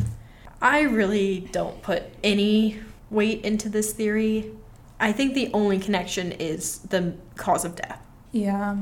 [0.61, 2.81] I really don't put any
[3.11, 4.51] weight into this theory.
[4.99, 8.01] I think the only connection is the cause of death.
[8.33, 8.79] Yeah.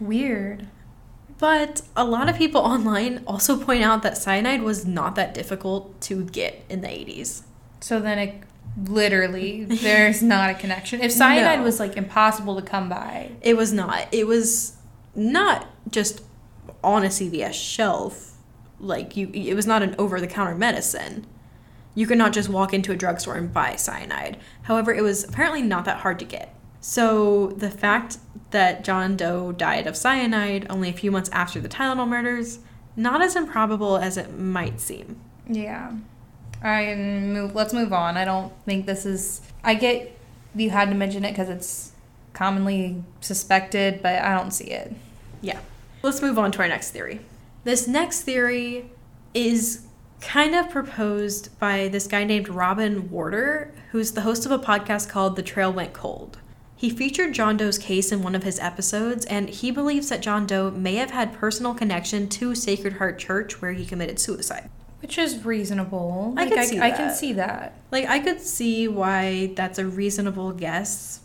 [0.00, 0.66] Weird.
[1.38, 6.00] But a lot of people online also point out that cyanide was not that difficult
[6.02, 7.42] to get in the 80s.
[7.80, 8.34] So then it
[8.88, 11.00] literally there's not a connection.
[11.00, 11.64] If cyanide No.
[11.64, 13.32] was like impossible to come by.
[13.40, 14.06] It was not.
[14.12, 14.76] It was
[15.14, 16.22] not just
[16.82, 18.32] on a CVS shelf.
[18.78, 21.26] Like you it was not an over-the-counter medicine.
[21.94, 24.36] You could not just walk into a drugstore and buy cyanide.
[24.64, 26.54] However, it was apparently not that hard to get.
[26.80, 28.18] So the fact
[28.50, 32.60] that John Doe died of cyanide only a few months after the Tylenol murders,
[32.96, 35.20] not as improbable as it might seem.
[35.48, 35.92] Yeah.
[36.64, 38.16] All right, move, let's move on.
[38.16, 39.42] I don't think this is.
[39.62, 40.16] I get
[40.54, 41.92] you had to mention it because it's
[42.32, 44.94] commonly suspected, but I don't see it.
[45.42, 45.60] Yeah.
[46.02, 47.20] Let's move on to our next theory.
[47.64, 48.90] This next theory
[49.34, 49.86] is
[50.20, 55.08] kind of proposed by this guy named Robin Warder, who's the host of a podcast
[55.08, 56.38] called The Trail Went Cold.
[56.78, 60.46] He featured John Doe's case in one of his episodes, and he believes that John
[60.46, 64.68] Doe may have had personal connection to Sacred Heart Church where he committed suicide.
[65.00, 66.34] Which is reasonable.
[66.36, 67.74] I Like, could I, see I can see that.
[67.90, 71.20] Like, I could see why that's a reasonable guess.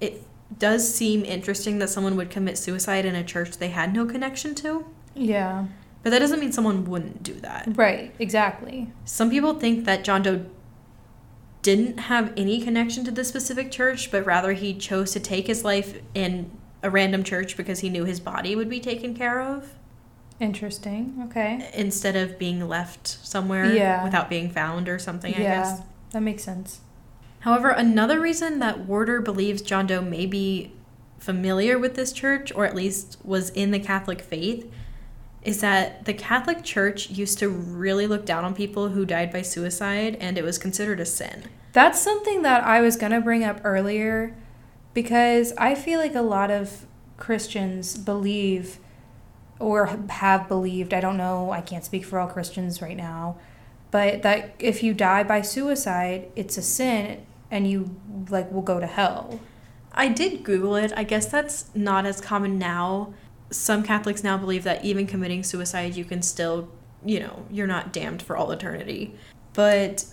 [0.00, 0.22] It
[0.58, 4.54] does seem interesting that someone would commit suicide in a church they had no connection
[4.56, 4.86] to.
[5.14, 5.66] Yeah.
[6.02, 7.68] But that doesn't mean someone wouldn't do that.
[7.74, 8.14] Right.
[8.18, 8.92] Exactly.
[9.04, 10.46] Some people think that John Doe
[11.62, 15.64] didn't have any connection to this specific church, but rather he chose to take his
[15.64, 16.50] life in
[16.82, 19.74] a random church because he knew his body would be taken care of
[20.40, 21.22] Interesting.
[21.28, 21.70] Okay.
[21.74, 24.02] instead of being left somewhere Yeah.
[24.02, 25.80] without being found or something, I yeah, guess.
[26.10, 26.80] that makes sense.
[27.40, 30.72] However, another reason that Warder believes John Doe may be
[31.18, 34.68] familiar with this church, or at least was in the Catholic faith,
[35.42, 39.42] is that the Catholic Church used to really look down on people who died by
[39.42, 41.44] suicide, and it was considered a sin.
[41.72, 44.34] That's something that I was going to bring up earlier
[44.94, 46.86] because I feel like a lot of
[47.16, 48.78] Christians believe
[49.58, 53.38] or have believed, I don't know, I can't speak for all Christians right now,
[53.90, 57.94] but that if you die by suicide, it's a sin and you
[58.28, 59.40] like will go to hell.
[59.92, 60.92] I did Google it.
[60.96, 63.12] I guess that's not as common now.
[63.52, 66.68] Some Catholics now believe that even committing suicide, you can still,
[67.04, 69.14] you know, you're not damned for all eternity.
[69.52, 70.06] But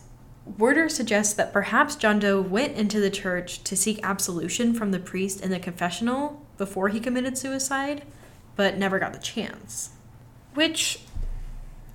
[0.58, 5.00] Warder suggests that perhaps John Doe went into the church to seek absolution from the
[5.00, 8.04] priest in the confessional before he committed suicide,
[8.56, 9.92] but never got the chance.
[10.54, 11.02] Which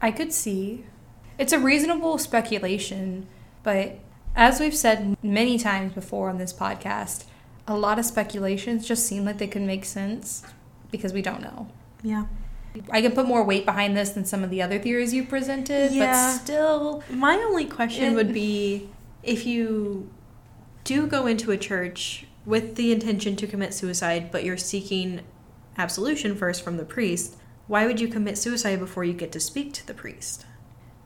[0.01, 0.85] I could see.
[1.39, 3.27] It's a reasonable speculation,
[3.63, 3.99] but
[4.37, 7.25] as we've said many times before on this podcast,
[7.67, 10.45] a lot of speculations just seem like they could make sense
[10.97, 11.69] because we don't know.
[12.03, 12.27] Yeah.
[12.91, 15.93] I can put more weight behind this than some of the other theories you presented,
[15.93, 16.07] Yeah.
[16.13, 18.89] but still, My only question And- would be
[19.23, 20.11] if you
[20.85, 25.21] do go into a church with the intention to commit suicide, but you're seeking
[25.79, 27.37] absolution first from the priest,
[27.67, 30.45] why would you commit suicide before you get to speak to the priest?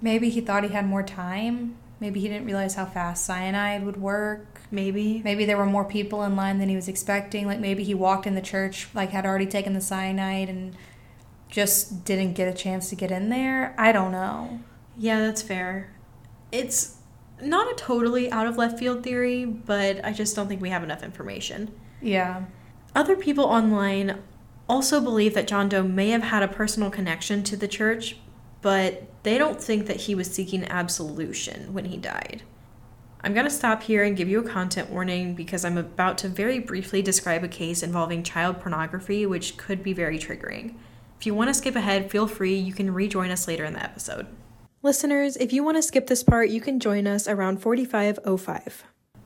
[0.00, 1.74] maybe he thought he had more time.
[2.00, 4.60] Maybe he didn't realize how fast cyanide would work.
[4.70, 5.20] Maybe.
[5.24, 7.46] Maybe there were more people in line than he was expecting.
[7.46, 10.76] Like maybe he walked in the church, like had already taken the cyanide and
[11.48, 13.74] just didn't get a chance to get in there.
[13.78, 14.60] I don't know.
[14.96, 15.94] Yeah, that's fair.
[16.52, 16.96] It's
[17.40, 20.82] not a totally out of left field theory, but I just don't think we have
[20.82, 21.72] enough information.
[22.00, 22.44] Yeah.
[22.94, 24.20] Other people online
[24.68, 28.18] also believe that John Doe may have had a personal connection to the church,
[28.62, 32.42] but they don't think that he was seeking absolution when he died.
[33.20, 36.28] I'm going to stop here and give you a content warning because I'm about to
[36.28, 40.74] very briefly describe a case involving child pornography, which could be very triggering.
[41.18, 42.54] If you want to skip ahead, feel free.
[42.54, 44.28] You can rejoin us later in the episode.
[44.82, 48.84] Listeners, if you want to skip this part, you can join us around 4505.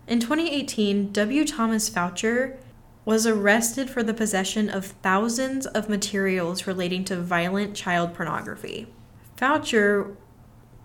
[0.09, 1.45] In 2018, W.
[1.45, 2.57] Thomas Faucher
[3.05, 8.87] was arrested for the possession of thousands of materials relating to violent child pornography.
[9.43, 10.16] Faucher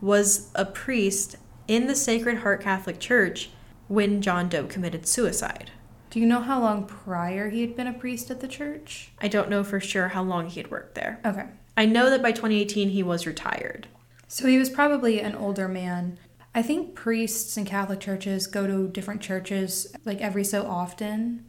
[0.02, 1.36] was a priest
[1.68, 3.52] in the Sacred Heart Catholic Church
[3.88, 5.70] when John Doe committed suicide.
[6.10, 9.12] Do you know how long prior he had been a priest at the church?
[9.22, 11.20] I don't know for sure how long he had worked there.
[11.24, 11.46] Okay.
[11.78, 13.90] I know that by 2018 he was retired.
[14.28, 16.18] So he was probably an older man.
[16.56, 21.46] I think priests in Catholic churches go to different churches like every so often.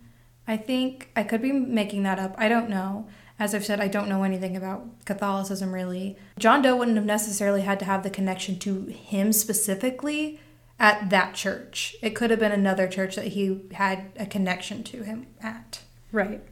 [0.46, 2.34] I think I could be making that up.
[2.36, 3.08] I don't know.
[3.38, 6.16] As I've said, I don't know anything about Catholicism really.
[6.38, 10.40] John Doe wouldn't have necessarily had to have the connection to him specifically
[10.78, 11.96] at that church.
[12.02, 15.82] It could have been another church that he had a connection to him at.
[16.10, 16.42] Right.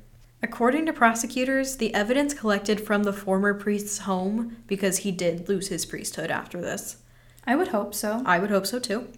[0.43, 5.68] According to prosecutors, the evidence collected from the former priest's home, because he did lose
[5.68, 6.99] his priesthood after this,
[7.47, 8.22] I would hope so.
[8.26, 9.09] I would hope so too,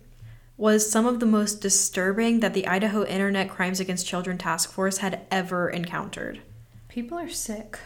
[0.57, 4.99] was some of the most disturbing that the Idaho Internet Crimes Against Children Task Force
[4.99, 6.41] had ever encountered.
[6.99, 7.79] People are sick.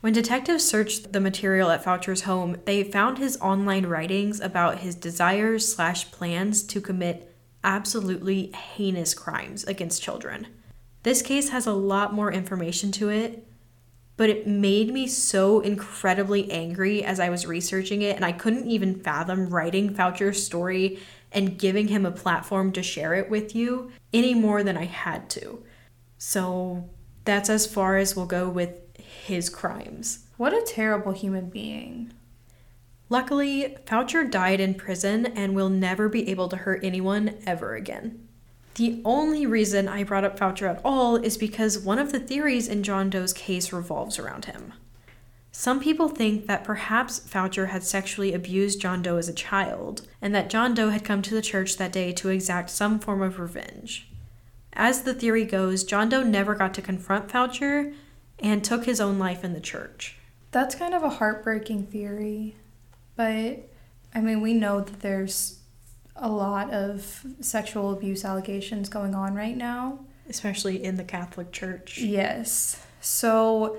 [0.00, 4.94] When detectives searched the material at Faucher's home, they found his online writings about his
[4.94, 10.46] desires slash plans to commit absolutely heinous crimes against children.
[11.02, 13.46] This case has a lot more information to it,
[14.16, 18.66] but it made me so incredibly angry as I was researching it, and I couldn't
[18.66, 21.00] even fathom writing Faucher's story
[21.32, 25.28] and giving him a platform to share it with you any more than I had
[25.32, 25.62] to.
[26.16, 26.88] So
[27.28, 30.20] that's as far as we'll go with his crimes.
[30.38, 32.14] What a terrible human being.
[33.10, 38.26] Luckily, Faucher died in prison and will never be able to hurt anyone ever again.
[38.76, 42.66] The only reason I brought up Faucher at all is because one of the theories
[42.66, 44.72] in John Doe's case revolves around him.
[45.52, 50.34] Some people think that perhaps Faucher had sexually abused John Doe as a child, and
[50.34, 53.38] that John Doe had come to the church that day to exact some form of
[53.38, 54.07] revenge.
[54.72, 57.92] As the theory goes, John Doe never got to confront Faucher
[58.38, 60.16] and took his own life in the church.
[60.50, 62.56] That's kind of a heartbreaking theory.
[63.16, 63.68] But
[64.14, 65.58] I mean, we know that there's
[66.16, 70.00] a lot of sexual abuse allegations going on right now.
[70.28, 71.98] Especially in the Catholic Church.
[71.98, 72.84] Yes.
[73.00, 73.78] So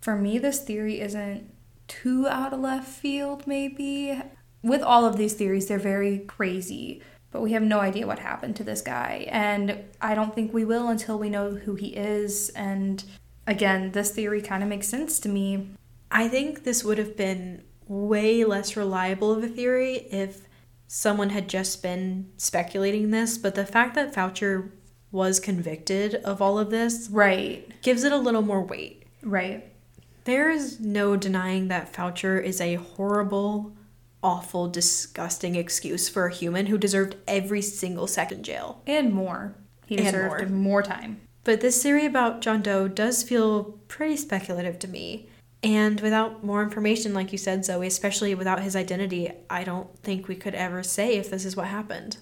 [0.00, 1.52] for me, this theory isn't
[1.88, 4.20] too out of left field, maybe.
[4.62, 7.02] With all of these theories, they're very crazy,
[7.32, 9.26] but we have no idea what happened to this guy.
[9.30, 12.50] And I don't think we will until we know who he is.
[12.50, 13.02] And
[13.46, 15.70] again, this theory kind of makes sense to me.
[16.10, 20.42] I think this would have been way less reliable of a theory if
[20.86, 24.70] someone had just been speculating this, but the fact that Faucher
[25.10, 27.66] was convicted of all of this Right.
[27.82, 29.04] gives it a little more weight.
[29.22, 29.64] Right.
[30.24, 33.72] There is no denying that Faucher is a horrible,
[34.22, 38.82] awful, disgusting excuse for a human who deserved every single second in jail.
[38.86, 39.54] And more.
[39.86, 40.82] He And deserved more.
[40.82, 41.20] time.
[41.44, 45.28] But this theory about John Doe does feel pretty speculative to me.
[45.64, 50.26] And without more information, like you said, Zoe, especially without his identity, I don't think
[50.28, 52.16] we could ever say if this is what happened.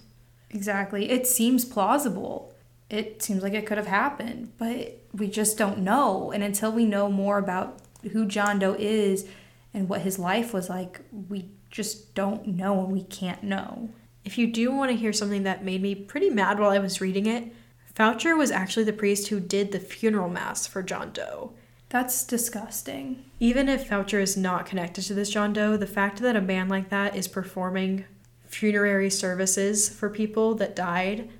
[0.50, 1.10] Exactly.
[1.10, 2.52] It seems plausible.
[2.90, 6.32] It seems like it could have happened, but we just don't know.
[6.32, 7.78] And until we know more about
[8.12, 9.26] who John Doe is
[9.72, 13.90] and what his life was like, we just don't know and we can't know.
[14.24, 17.00] If you do want to hear something that made me pretty mad while I was
[17.00, 17.52] reading it,
[17.94, 21.52] Faucher was actually the priest who did the funeral mass for John Doe.
[21.88, 23.24] That's disgusting.
[23.40, 26.68] Even if Faucher is not connected to this John Doe, the fact that a man
[26.68, 28.04] like that is performing
[28.46, 31.30] funerary services for people that died,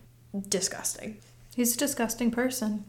[0.49, 1.19] disgusting.
[1.55, 2.85] He's a disgusting person.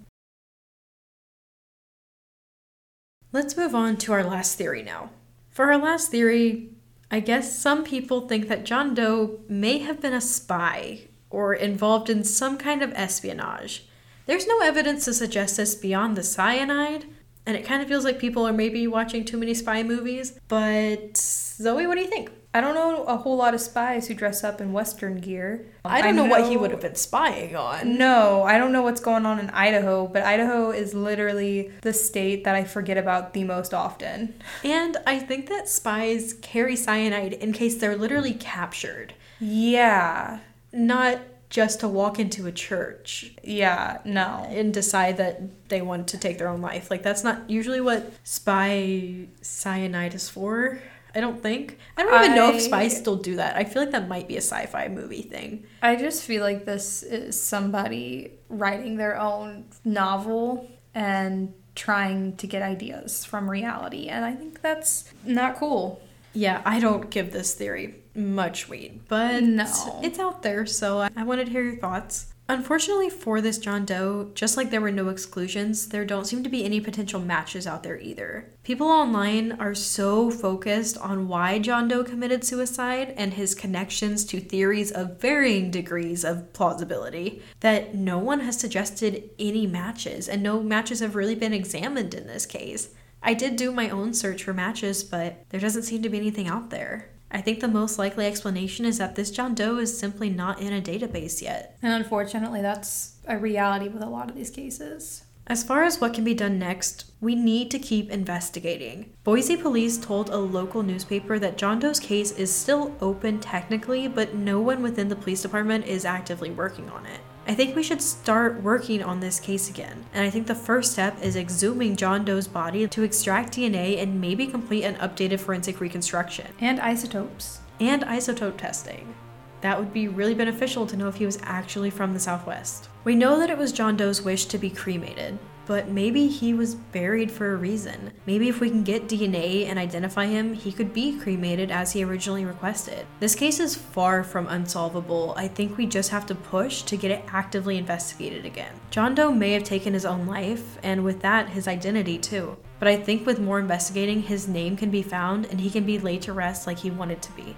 [3.32, 5.12] Let's move on to our last theory now.
[5.50, 6.70] For our last theory,
[7.14, 12.10] I guess some people think that John Doe may have been a spy or involved
[12.10, 13.86] in some kind of espionage.
[14.28, 17.06] There's no evidence to suggest this beyond the cyanide,
[17.46, 20.40] and it kind of feels like people are maybe watching too many spy movies.
[20.48, 22.32] But Zoe, what do you think?
[22.54, 25.66] I don't know a whole lot of spies who dress up in Western gear.
[25.86, 27.98] I don't know, what he would have been spying on.
[27.98, 32.44] No, I don't know what's going on in Idaho, but Idaho is literally the state
[32.44, 34.34] that I forget about the most often.
[34.66, 40.40] And I think that spies carry cyanide in case they're literally captured, Yeah.
[40.74, 44.46] not just to walk into a church Yeah, no.
[44.50, 46.90] and decide that they want to take their own life.
[46.90, 50.80] Like that's not usually what spy cyanide is for.
[51.14, 51.78] I don't think.
[51.98, 53.56] I don't even know if spies still do that.
[53.56, 55.66] I feel like that might be a sci-fi movie thing.
[55.82, 62.62] I just feel like this is somebody writing their own novel and trying to get
[62.62, 66.02] ideas from reality, and I think that's not cool.
[66.34, 70.00] Yeah, I don't give this theory much weight, but No.
[70.04, 72.34] it's out there, so I I wanted to hear your thoughts.
[72.52, 76.50] Unfortunately for this John Doe, just like there were no exclusions, there don't seem to
[76.50, 78.52] be any potential matches out there either.
[78.64, 84.42] People online are so focused on why John Doe committed suicide and his connections to
[84.42, 90.62] theories of varying degrees of plausibility that no one has suggested any matches, and no
[90.62, 92.90] matches have really been examined in this case.
[93.24, 96.50] I did do my own search for matches, but there doesn't seem to be anything
[96.50, 97.12] out there.
[97.32, 100.74] I think the most likely explanation is that this John Doe is simply not in
[100.74, 101.78] a database yet.
[101.82, 105.24] And unfortunately, that's a reality with a lot of these cases.
[105.48, 109.12] As far as what can be done next, we need to keep investigating.
[109.24, 114.36] Boise police told a local newspaper that John Doe's case is still open technically, but
[114.36, 117.22] no one within the police department is actively working on it.
[117.52, 120.94] I think we should start working on this case again, and I think the first
[120.94, 125.82] step is exhuming John Doe's body to extract DNA and maybe complete an updated forensic
[125.82, 127.60] reconstruction And isotopes.
[127.82, 129.14] and isotope testing.
[129.60, 132.88] That would be really beneficial to know if he was actually from the Southwest.
[133.04, 135.38] We know that it was John Doe's wish to be cremated,
[135.72, 138.12] but maybe he was buried for a reason.
[138.26, 142.04] Maybe if we can get DNA and identify him, he could be cremated as he
[142.04, 143.08] originally requested.
[143.22, 145.34] This case is far from unsolvable.
[145.38, 148.74] I think we just have to push to get it actively investigated again.
[148.90, 152.58] John Doe may have taken his own life, and with that, his identity too.
[152.80, 156.00] But I think with more investigating, his name can be found and he can be
[156.00, 157.56] laid to rest like he wanted to be.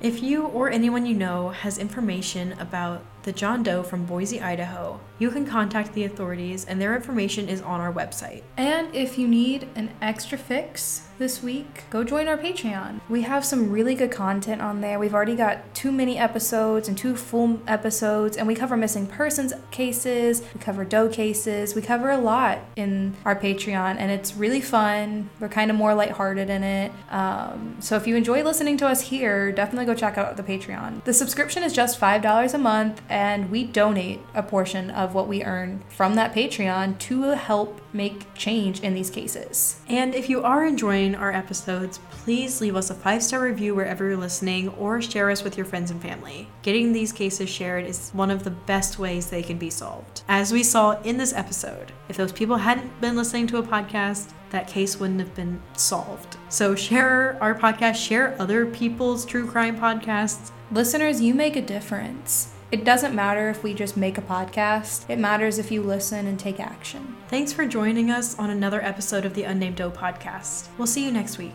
[0.00, 5.00] If you or anyone you know has information about the John Doe from Boise, Idaho,
[5.18, 8.42] you can contact the authorities and their information is on our website.
[8.56, 13.00] And if you need an extra fix this week, go join our Patreon.
[13.08, 14.98] We have some really good content on there.
[14.98, 19.52] We've already got two mini episodes and two full episodes, and we cover missing persons
[19.70, 24.60] cases, we cover doe cases, we cover a lot in our Patreon, and it's really
[24.60, 25.30] fun.
[25.38, 26.90] We're kind of more lighthearted in it.
[27.10, 31.04] Um, so if you enjoy listening to us here, definitely go check out the Patreon.
[31.04, 35.44] The subscription is just $5 a month, and we donate a portion of what we
[35.44, 39.80] earn from that Patreon to help make change in these cases.
[39.86, 44.08] And if you are enjoying our episodes, please leave us a five star review wherever
[44.08, 46.48] you're listening or share us with your friends and family.
[46.62, 50.22] Getting these cases shared is one of the best ways they can be solved.
[50.28, 54.32] As we saw in this episode, if those people hadn't been listening to a podcast,
[54.50, 56.38] that case wouldn't have been solved.
[56.48, 60.50] So share our podcast, share other people's true crime podcasts.
[60.70, 62.51] Listeners, you make a difference.
[62.72, 66.40] It doesn't matter if we just make a podcast, it matters if you listen and
[66.40, 67.16] take action.
[67.28, 70.68] Thanks for joining us on another episode of the Unnamed Doe podcast.
[70.78, 71.54] We'll see you next week.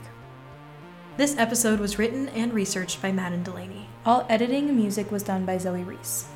[1.18, 3.88] This episode was written and researched by Madden Delaney.
[4.06, 6.28] All editing and music was done by Zoe Reese.